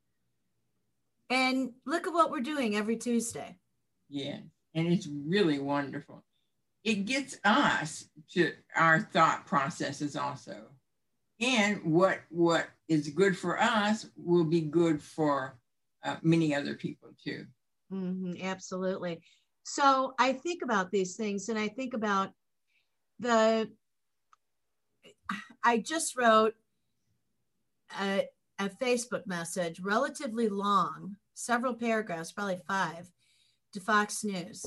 And 1.28 1.72
look 1.84 2.06
at 2.06 2.14
what 2.14 2.30
we're 2.30 2.40
doing 2.40 2.76
every 2.76 2.96
Tuesday. 2.96 3.56
Yeah, 4.08 4.38
and 4.74 4.86
it's 4.88 5.06
really 5.06 5.58
wonderful. 5.58 6.24
It 6.82 7.04
gets 7.04 7.38
us 7.44 8.06
to 8.32 8.52
our 8.74 9.00
thought 9.00 9.46
processes 9.46 10.16
also. 10.16 10.62
And 11.40 11.84
what 11.84 12.20
what 12.30 12.68
is 12.88 13.10
good 13.10 13.36
for 13.36 13.60
us 13.60 14.06
will 14.16 14.44
be 14.44 14.62
good 14.62 15.02
for 15.02 15.59
uh, 16.04 16.16
many 16.22 16.54
other 16.54 16.74
people 16.74 17.10
too. 17.22 17.46
Mm-hmm, 17.92 18.42
absolutely. 18.42 19.20
So 19.64 20.14
I 20.18 20.32
think 20.32 20.62
about 20.62 20.90
these 20.90 21.16
things 21.16 21.48
and 21.48 21.58
I 21.58 21.68
think 21.68 21.94
about 21.94 22.30
the 23.18 23.70
I 25.62 25.78
just 25.78 26.16
wrote 26.16 26.54
a, 28.00 28.26
a 28.58 28.68
Facebook 28.68 29.26
message, 29.26 29.80
relatively 29.80 30.48
long, 30.48 31.16
several 31.34 31.74
paragraphs, 31.74 32.32
probably 32.32 32.58
five, 32.66 33.10
to 33.74 33.80
Fox 33.80 34.24
News 34.24 34.64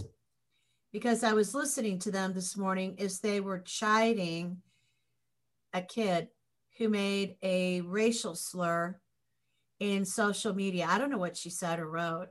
because 0.93 1.23
I 1.23 1.33
was 1.33 1.55
listening 1.55 1.97
to 1.99 2.11
them 2.11 2.33
this 2.33 2.55
morning 2.55 2.95
as 2.99 3.19
they 3.19 3.41
were 3.41 3.59
chiding 3.59 4.57
a 5.73 5.81
kid 5.81 6.27
who 6.77 6.87
made 6.87 7.35
a 7.41 7.81
racial 7.81 8.35
slur 8.35 8.99
in 9.83 10.05
social 10.05 10.53
media. 10.55 10.87
I 10.89 10.97
don't 10.97 11.09
know 11.09 11.17
what 11.17 11.35
she 11.35 11.49
said 11.49 11.79
or 11.79 11.89
wrote, 11.89 12.29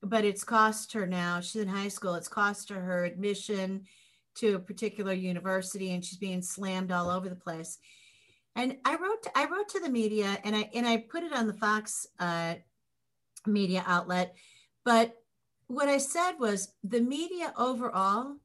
but 0.00 0.24
it's 0.24 0.44
cost 0.44 0.92
her 0.92 1.06
now. 1.08 1.40
She's 1.40 1.60
in 1.60 1.68
high 1.68 1.88
school. 1.88 2.14
It's 2.14 2.28
cost 2.28 2.68
her 2.68 2.80
her 2.80 3.04
admission 3.04 3.82
to 4.36 4.54
a 4.54 4.60
particular 4.60 5.12
university 5.12 5.92
and 5.92 6.04
she's 6.04 6.18
being 6.18 6.40
slammed 6.40 6.92
all 6.92 7.10
over 7.10 7.28
the 7.28 7.34
place. 7.34 7.78
And 8.54 8.76
I 8.84 8.94
wrote 8.94 9.24
to, 9.24 9.30
I 9.36 9.46
wrote 9.46 9.68
to 9.70 9.80
the 9.80 9.90
media 9.90 10.38
and 10.44 10.54
I 10.54 10.70
and 10.72 10.86
I 10.86 10.98
put 10.98 11.24
it 11.24 11.32
on 11.32 11.48
the 11.48 11.54
Fox 11.54 12.06
uh, 12.20 12.54
media 13.44 13.82
outlet, 13.86 14.36
but 14.84 15.16
what 15.66 15.88
I 15.88 15.98
said 15.98 16.32
was 16.38 16.72
the 16.84 17.00
media 17.00 17.52
overall, 17.56 18.36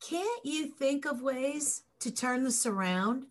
can't 0.00 0.44
you 0.44 0.68
think 0.68 1.06
of 1.06 1.22
ways 1.22 1.82
to 2.00 2.12
turn 2.12 2.44
this 2.44 2.66
around 2.66 3.24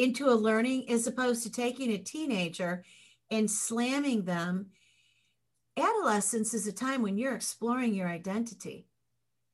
into 0.00 0.28
a 0.28 0.34
learning 0.34 0.90
as 0.90 1.06
opposed 1.06 1.42
to 1.42 1.52
taking 1.52 1.90
a 1.92 1.98
teenager 1.98 2.84
and 3.30 3.50
slamming 3.50 4.24
them? 4.24 4.70
Adolescence 5.76 6.54
is 6.54 6.66
a 6.66 6.72
time 6.72 7.02
when 7.02 7.16
you're 7.16 7.34
exploring 7.34 7.94
your 7.94 8.08
identity 8.08 8.86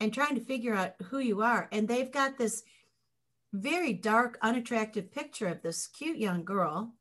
and 0.00 0.12
trying 0.12 0.34
to 0.34 0.40
figure 0.40 0.74
out 0.74 0.94
who 1.04 1.18
you 1.18 1.42
are. 1.42 1.68
And 1.72 1.88
they've 1.88 2.10
got 2.10 2.38
this 2.38 2.62
very 3.52 3.92
dark, 3.92 4.38
unattractive 4.42 5.10
picture 5.10 5.48
of 5.48 5.62
this 5.62 5.86
cute 5.86 6.18
young 6.18 6.44
girl. 6.44 6.92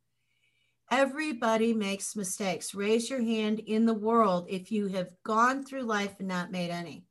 Everybody 0.91 1.73
makes 1.73 2.15
mistakes. 2.15 2.75
Raise 2.75 3.09
your 3.09 3.21
hand 3.21 3.59
in 3.59 3.85
the 3.85 3.93
world 3.93 4.45
if 4.49 4.71
you 4.71 4.87
have 4.87 5.09
gone 5.23 5.63
through 5.63 5.83
life 5.83 6.15
and 6.19 6.27
not 6.27 6.51
made 6.51 6.69
any. 6.69 7.05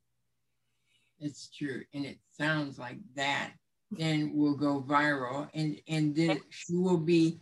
It's 1.18 1.48
true. 1.48 1.82
And 1.92 2.04
it 2.04 2.18
sounds 2.36 2.78
like 2.78 2.98
that 3.16 3.52
then 3.98 4.32
will 4.34 4.54
go 4.56 4.84
viral 4.86 5.48
and, 5.54 5.80
and 5.88 6.14
then 6.14 6.40
she 6.50 6.74
will 6.74 6.98
be 6.98 7.40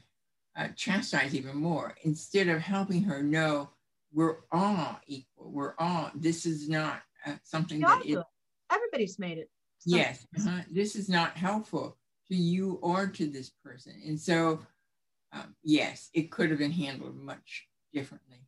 uh, 0.56 0.68
chastised 0.76 1.34
even 1.34 1.56
more 1.56 1.94
instead 2.04 2.48
of 2.48 2.60
helping 2.60 3.02
her 3.02 3.22
know 3.22 3.70
we're 4.12 4.36
all 4.50 5.00
equal. 5.06 5.50
We're 5.50 5.74
all, 5.78 6.10
this 6.14 6.44
is 6.44 6.68
not 6.68 7.02
uh, 7.26 7.34
something 7.44 7.80
that 7.80 8.04
is 8.04 8.18
everybody's 8.72 9.18
made 9.18 9.38
it. 9.38 9.50
So. 9.78 9.96
Yes, 9.96 10.26
uh-huh. 10.38 10.62
this 10.70 10.94
is 10.94 11.08
not 11.08 11.36
helpful 11.36 11.96
to 12.28 12.36
you 12.36 12.78
or 12.82 13.06
to 13.08 13.26
this 13.26 13.50
person. 13.64 13.94
And 14.06 14.20
so, 14.20 14.60
um, 15.32 15.54
yes, 15.62 16.08
it 16.14 16.30
could 16.30 16.50
have 16.50 16.58
been 16.58 16.70
handled 16.70 17.16
much 17.16 17.66
differently. 17.92 18.46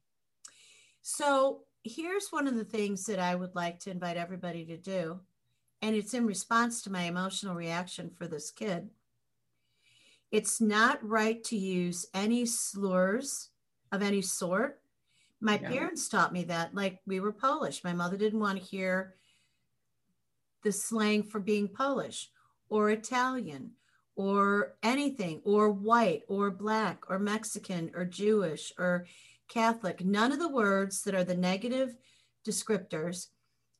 So, 1.02 1.62
here's 1.82 2.28
one 2.30 2.46
of 2.46 2.54
the 2.54 2.64
things 2.64 3.04
that 3.06 3.18
I 3.18 3.34
would 3.34 3.54
like 3.54 3.80
to 3.80 3.90
invite 3.90 4.16
everybody 4.16 4.64
to 4.66 4.76
do. 4.76 5.20
And 5.82 5.94
it's 5.94 6.14
in 6.14 6.26
response 6.26 6.82
to 6.82 6.92
my 6.92 7.02
emotional 7.02 7.54
reaction 7.54 8.10
for 8.10 8.26
this 8.26 8.50
kid. 8.50 8.88
It's 10.30 10.60
not 10.60 11.06
right 11.06 11.42
to 11.44 11.56
use 11.56 12.06
any 12.14 12.46
slurs 12.46 13.50
of 13.92 14.02
any 14.02 14.22
sort. 14.22 14.80
My 15.40 15.58
yeah. 15.60 15.68
parents 15.68 16.08
taught 16.08 16.32
me 16.32 16.44
that, 16.44 16.74
like 16.74 17.00
we 17.06 17.20
were 17.20 17.32
Polish. 17.32 17.84
My 17.84 17.92
mother 17.92 18.16
didn't 18.16 18.40
want 18.40 18.58
to 18.58 18.64
hear 18.64 19.14
the 20.62 20.72
slang 20.72 21.22
for 21.22 21.38
being 21.38 21.68
Polish 21.68 22.30
or 22.68 22.90
Italian 22.90 23.72
or 24.16 24.74
anything, 24.82 25.40
or 25.44 25.70
white 25.70 26.22
or 26.28 26.50
black 26.50 27.02
or 27.08 27.18
Mexican 27.18 27.90
or 27.94 28.04
Jewish 28.04 28.72
or 28.78 29.06
Catholic. 29.48 30.04
None 30.04 30.32
of 30.32 30.38
the 30.38 30.48
words 30.48 31.02
that 31.02 31.14
are 31.14 31.24
the 31.24 31.36
negative 31.36 31.96
descriptors. 32.46 33.28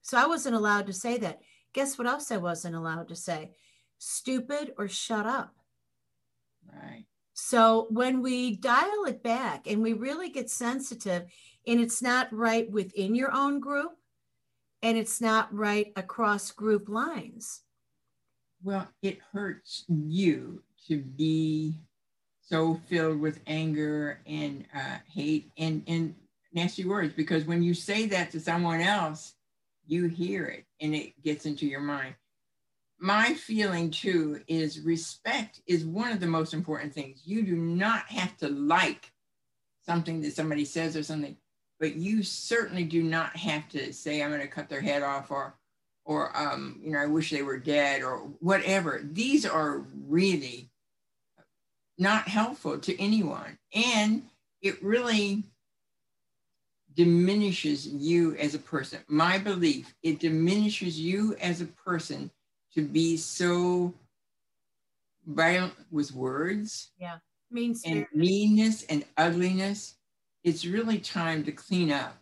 So 0.02 0.18
I 0.18 0.26
wasn't 0.26 0.56
allowed 0.56 0.86
to 0.86 0.92
say 0.92 1.18
that. 1.18 1.40
Guess 1.74 1.98
what 1.98 2.06
else 2.06 2.30
I 2.30 2.38
wasn't 2.38 2.76
allowed 2.76 3.08
to 3.08 3.16
say? 3.16 3.50
Stupid 3.98 4.72
or 4.78 4.88
shut 4.88 5.26
up. 5.26 5.54
Right. 6.66 7.04
So 7.34 7.88
when 7.90 8.22
we 8.22 8.56
dial 8.56 9.04
it 9.06 9.22
back 9.22 9.66
and 9.66 9.82
we 9.82 9.92
really 9.92 10.30
get 10.30 10.48
sensitive, 10.48 11.24
and 11.66 11.80
it's 11.80 12.00
not 12.00 12.32
right 12.32 12.70
within 12.70 13.14
your 13.14 13.32
own 13.32 13.58
group, 13.60 13.92
and 14.82 14.96
it's 14.96 15.20
not 15.20 15.52
right 15.52 15.92
across 15.96 16.52
group 16.52 16.88
lines. 16.88 17.62
Well, 18.62 18.86
it 19.02 19.18
hurts 19.32 19.84
you 19.88 20.62
to 20.88 20.98
be 20.98 21.74
so 22.40 22.80
filled 22.88 23.20
with 23.20 23.40
anger 23.46 24.20
and 24.26 24.64
uh, 24.74 24.98
hate 25.12 25.50
and, 25.58 25.82
and 25.86 26.14
nasty 26.52 26.84
words 26.84 27.14
because 27.14 27.44
when 27.46 27.62
you 27.62 27.74
say 27.74 28.06
that 28.06 28.30
to 28.30 28.40
someone 28.40 28.80
else, 28.80 29.34
you 29.86 30.06
hear 30.06 30.46
it 30.46 30.64
and 30.80 30.94
it 30.94 31.20
gets 31.22 31.46
into 31.46 31.66
your 31.66 31.80
mind. 31.80 32.14
My 32.98 33.34
feeling 33.34 33.90
too 33.90 34.40
is 34.46 34.80
respect 34.80 35.60
is 35.66 35.84
one 35.84 36.12
of 36.12 36.20
the 36.20 36.26
most 36.26 36.54
important 36.54 36.94
things. 36.94 37.22
You 37.24 37.42
do 37.42 37.56
not 37.56 38.06
have 38.06 38.36
to 38.38 38.48
like 38.48 39.12
something 39.84 40.22
that 40.22 40.34
somebody 40.34 40.64
says 40.64 40.96
or 40.96 41.02
something, 41.02 41.36
but 41.80 41.96
you 41.96 42.22
certainly 42.22 42.84
do 42.84 43.02
not 43.02 43.36
have 43.36 43.68
to 43.70 43.92
say, 43.92 44.22
I'm 44.22 44.30
going 44.30 44.40
to 44.40 44.48
cut 44.48 44.68
their 44.68 44.80
head 44.80 45.02
off 45.02 45.30
or, 45.30 45.54
or, 46.04 46.36
um, 46.36 46.80
you 46.82 46.92
know, 46.92 46.98
I 46.98 47.06
wish 47.06 47.30
they 47.30 47.42
were 47.42 47.58
dead 47.58 48.02
or 48.02 48.18
whatever. 48.40 49.00
These 49.02 49.44
are 49.44 49.84
really 50.06 50.70
not 51.98 52.28
helpful 52.28 52.78
to 52.78 53.00
anyone. 53.00 53.58
And 53.74 54.22
it 54.62 54.82
really 54.82 55.44
diminishes 56.96 57.86
you 57.86 58.36
as 58.36 58.54
a 58.54 58.58
person. 58.58 59.00
My 59.08 59.38
belief, 59.38 59.94
it 60.02 60.20
diminishes 60.20 60.98
you 60.98 61.34
as 61.40 61.60
a 61.60 61.66
person 61.66 62.30
to 62.74 62.82
be 62.82 63.16
so 63.16 63.94
violent 65.26 65.74
with 65.90 66.12
words. 66.12 66.90
Yeah. 66.98 67.18
Mean 67.50 67.76
and 67.86 68.06
meanness 68.12 68.84
and 68.84 69.04
ugliness. 69.16 69.94
It's 70.42 70.66
really 70.66 70.98
time 70.98 71.44
to 71.44 71.52
clean 71.52 71.92
up. 71.92 72.16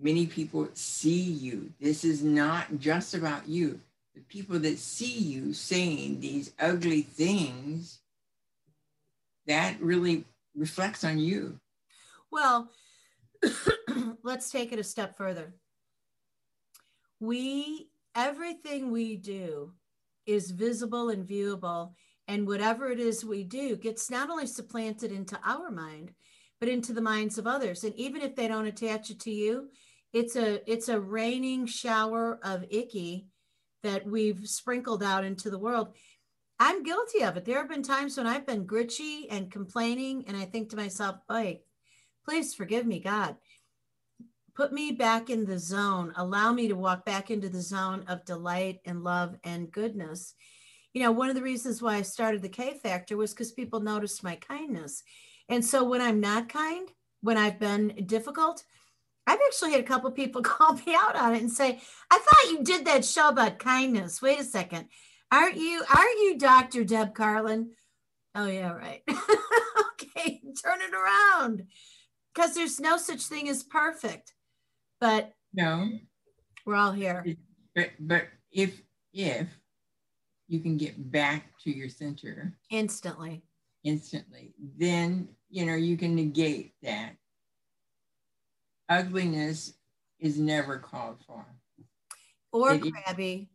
Many 0.00 0.26
people 0.26 0.68
see 0.74 1.20
you. 1.20 1.72
This 1.80 2.04
is 2.04 2.22
not 2.22 2.78
just 2.78 3.14
about 3.14 3.48
you. 3.48 3.80
The 4.14 4.20
people 4.22 4.58
that 4.60 4.78
see 4.78 5.18
you 5.18 5.52
saying 5.52 6.20
these 6.20 6.52
ugly 6.60 7.02
things, 7.02 8.00
that 9.46 9.80
really 9.80 10.24
reflects 10.54 11.02
on 11.02 11.18
you. 11.18 11.58
Well, 12.30 12.70
let's 14.22 14.50
take 14.50 14.72
it 14.72 14.78
a 14.78 14.84
step 14.84 15.16
further. 15.16 15.54
We, 17.20 17.90
everything 18.14 18.90
we 18.90 19.16
do 19.16 19.72
is 20.26 20.50
visible 20.50 21.08
and 21.08 21.26
viewable. 21.26 21.94
And 22.28 22.46
whatever 22.46 22.90
it 22.90 23.00
is 23.00 23.24
we 23.24 23.42
do 23.42 23.76
gets 23.76 24.10
not 24.10 24.28
only 24.28 24.46
supplanted 24.46 25.10
into 25.10 25.38
our 25.44 25.70
mind, 25.70 26.12
but 26.60 26.68
into 26.68 26.92
the 26.92 27.00
minds 27.00 27.38
of 27.38 27.46
others. 27.46 27.84
And 27.84 27.94
even 27.94 28.20
if 28.20 28.36
they 28.36 28.48
don't 28.48 28.66
attach 28.66 29.10
it 29.10 29.20
to 29.20 29.30
you, 29.30 29.70
it's 30.12 30.36
a 30.36 30.60
it's 30.70 30.88
a 30.88 31.00
raining 31.00 31.66
shower 31.66 32.38
of 32.42 32.64
icky 32.70 33.26
that 33.82 34.06
we've 34.06 34.46
sprinkled 34.46 35.02
out 35.02 35.24
into 35.24 35.50
the 35.50 35.58
world. 35.58 35.94
I'm 36.58 36.82
guilty 36.82 37.22
of 37.22 37.36
it. 37.36 37.44
There 37.44 37.58
have 37.58 37.68
been 37.68 37.82
times 37.82 38.16
when 38.16 38.26
I've 38.26 38.46
been 38.46 38.66
gritchy 38.66 39.28
and 39.30 39.50
complaining, 39.50 40.24
and 40.26 40.36
I 40.36 40.44
think 40.44 40.70
to 40.70 40.76
myself, 40.76 41.16
"Boy, 41.28 41.60
Please 42.28 42.52
forgive 42.52 42.84
me, 42.84 43.00
God. 43.00 43.36
Put 44.54 44.70
me 44.70 44.92
back 44.92 45.30
in 45.30 45.46
the 45.46 45.58
zone. 45.58 46.12
Allow 46.14 46.52
me 46.52 46.68
to 46.68 46.76
walk 46.76 47.06
back 47.06 47.30
into 47.30 47.48
the 47.48 47.62
zone 47.62 48.04
of 48.06 48.26
delight 48.26 48.80
and 48.84 49.02
love 49.02 49.36
and 49.44 49.72
goodness. 49.72 50.34
You 50.92 51.02
know, 51.02 51.10
one 51.10 51.30
of 51.30 51.36
the 51.36 51.42
reasons 51.42 51.80
why 51.80 51.94
I 51.94 52.02
started 52.02 52.42
the 52.42 52.50
K 52.50 52.74
Factor 52.74 53.16
was 53.16 53.32
because 53.32 53.52
people 53.52 53.80
noticed 53.80 54.22
my 54.22 54.36
kindness. 54.36 55.02
And 55.48 55.64
so 55.64 55.84
when 55.84 56.02
I'm 56.02 56.20
not 56.20 56.50
kind, 56.50 56.90
when 57.22 57.38
I've 57.38 57.58
been 57.58 57.94
difficult, 58.04 58.62
I've 59.26 59.40
actually 59.46 59.70
had 59.70 59.80
a 59.80 59.84
couple 59.84 60.10
people 60.10 60.42
call 60.42 60.74
me 60.74 60.94
out 60.94 61.16
on 61.16 61.34
it 61.34 61.40
and 61.40 61.50
say, 61.50 61.80
I 62.10 62.18
thought 62.18 62.52
you 62.52 62.62
did 62.62 62.84
that 62.84 63.06
show 63.06 63.30
about 63.30 63.58
kindness. 63.58 64.20
Wait 64.20 64.38
a 64.38 64.44
second. 64.44 64.88
Aren't 65.32 65.56
you, 65.56 65.82
aren't 65.88 66.20
you 66.20 66.36
Dr. 66.36 66.84
Deb 66.84 67.14
Carlin? 67.14 67.70
Oh, 68.34 68.48
yeah, 68.48 68.72
right. 68.72 69.00
okay, 69.08 70.42
turn 70.62 70.82
it 70.82 70.92
around 70.92 71.64
because 72.38 72.54
there's 72.54 72.78
no 72.78 72.96
such 72.96 73.22
thing 73.22 73.48
as 73.48 73.64
perfect. 73.64 74.32
But 75.00 75.32
no, 75.52 75.88
we're 76.64 76.76
all 76.76 76.92
here. 76.92 77.24
But 77.74 77.90
but 78.00 78.28
if 78.52 78.80
if 79.12 79.48
you 80.46 80.60
can 80.60 80.76
get 80.76 81.10
back 81.10 81.46
to 81.64 81.70
your 81.70 81.88
center 81.88 82.56
instantly, 82.70 83.42
instantly, 83.84 84.54
then 84.76 85.28
you 85.50 85.66
know 85.66 85.74
you 85.74 85.96
can 85.96 86.14
negate 86.14 86.74
that. 86.82 87.16
Ugliness 88.88 89.74
is 90.20 90.38
never 90.38 90.78
called 90.78 91.18
for. 91.26 91.44
Or 92.52 92.74
it, 92.74 92.92
crabby, 92.92 93.50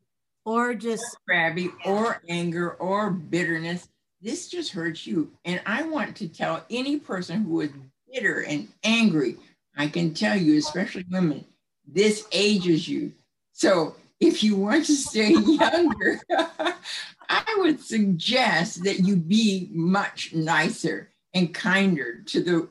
or 0.46 0.76
just 0.76 1.04
or 1.04 1.20
crabby, 1.28 1.72
or 1.86 2.22
anger, 2.28 2.74
or 2.74 3.12
bitterness. 3.12 3.88
This 4.22 4.48
just 4.48 4.72
hurts 4.72 5.06
you. 5.08 5.34
And 5.44 5.62
I 5.66 5.84
want 5.84 6.16
to 6.18 6.30
tell 6.30 6.66
any 6.70 6.98
person 6.98 7.44
who 7.44 7.62
is 7.62 7.72
bitter 8.14 8.44
and 8.44 8.68
angry. 8.84 9.38
I 9.76 9.88
can 9.88 10.14
tell 10.14 10.38
you, 10.38 10.58
especially 10.58 11.06
women, 11.10 11.46
this 11.88 12.28
ages 12.32 12.88
you. 12.88 13.12
So 13.52 13.96
if 14.20 14.44
you 14.44 14.56
want 14.56 14.86
to 14.86 14.96
stay 14.96 15.30
younger, 15.34 16.22
I 17.30 17.56
would 17.58 17.82
suggest 17.82 18.84
that 18.84 19.00
you 19.00 19.16
be 19.16 19.70
much 19.72 20.34
nicer 20.34 21.10
and 21.34 21.54
kinder 21.54 22.22
to 22.22 22.44
the 22.44 22.70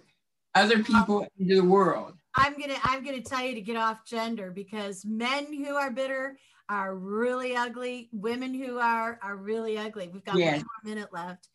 other 0.54 0.82
people 0.82 1.26
in 1.38 1.48
the 1.48 1.60
world. 1.60 2.14
I'm 2.34 2.58
gonna 2.58 2.76
I'm 2.82 3.04
gonna 3.04 3.20
tell 3.20 3.44
you 3.44 3.54
to 3.54 3.60
get 3.60 3.76
off 3.76 4.06
gender 4.06 4.50
because 4.50 5.04
men 5.04 5.52
who 5.52 5.74
are 5.74 5.90
bitter 5.90 6.38
are 6.68 6.94
really 6.94 7.56
ugly. 7.56 8.08
Women 8.12 8.54
who 8.54 8.78
are 8.78 9.18
are 9.22 9.36
really 9.36 9.76
ugly. 9.76 10.08
We've 10.08 10.24
got 10.24 10.36
yes. 10.36 10.58
one 10.58 10.66
more 10.86 10.94
minute 10.94 11.12
left. 11.12 11.48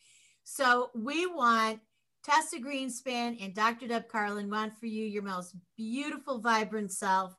So 0.44 0.92
we 0.94 1.26
want 1.26 1.80
Tessa 2.28 2.58
Greenspan 2.58 3.42
and 3.42 3.56
Dr. 3.56 3.88
Deb 3.88 4.10
Carlin 4.10 4.50
want 4.50 4.78
for 4.78 4.86
you 4.86 5.06
your 5.06 5.24
most 5.24 5.56
beautiful, 5.78 6.40
vibrant 6.40 6.92
self 6.92 7.34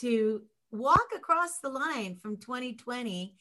to 0.00 0.40
walk 0.70 1.08
across 1.14 1.58
the 1.58 1.68
line 1.68 2.16
from 2.16 2.38
2020, 2.38 3.34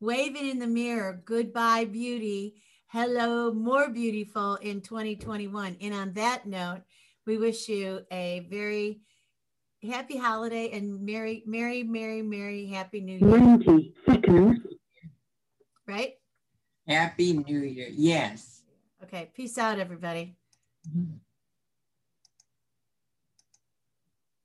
waving 0.00 0.48
in 0.48 0.58
the 0.58 0.66
mirror, 0.66 1.20
goodbye, 1.26 1.84
beauty. 1.84 2.54
Hello, 2.86 3.52
more 3.52 3.90
beautiful 3.90 4.54
in 4.56 4.80
2021. 4.80 5.76
And 5.78 5.92
on 5.92 6.14
that 6.14 6.46
note, 6.46 6.84
we 7.26 7.36
wish 7.36 7.68
you 7.68 8.00
a 8.10 8.46
very 8.48 9.02
happy 9.86 10.16
holiday 10.16 10.70
and 10.70 11.04
merry, 11.04 11.42
merry, 11.44 11.82
merry, 11.82 12.22
merry, 12.22 12.66
happy 12.66 13.02
new 13.02 13.18
year. 13.18 13.38
90 13.38 13.94
seconds. 14.06 14.58
Right? 15.86 16.14
Happy 16.88 17.34
New 17.34 17.60
Year. 17.60 17.88
Yes. 17.92 18.59
Okay. 19.12 19.28
Peace 19.34 19.58
out, 19.58 19.80
everybody. 19.80 20.36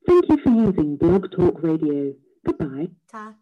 Thank 0.08 0.28
you 0.28 0.38
for 0.38 0.50
using 0.50 0.98
Blog 0.98 1.32
Talk 1.32 1.62
Radio. 1.62 2.16
Goodbye. 2.44 2.88
Ta. 3.08 3.36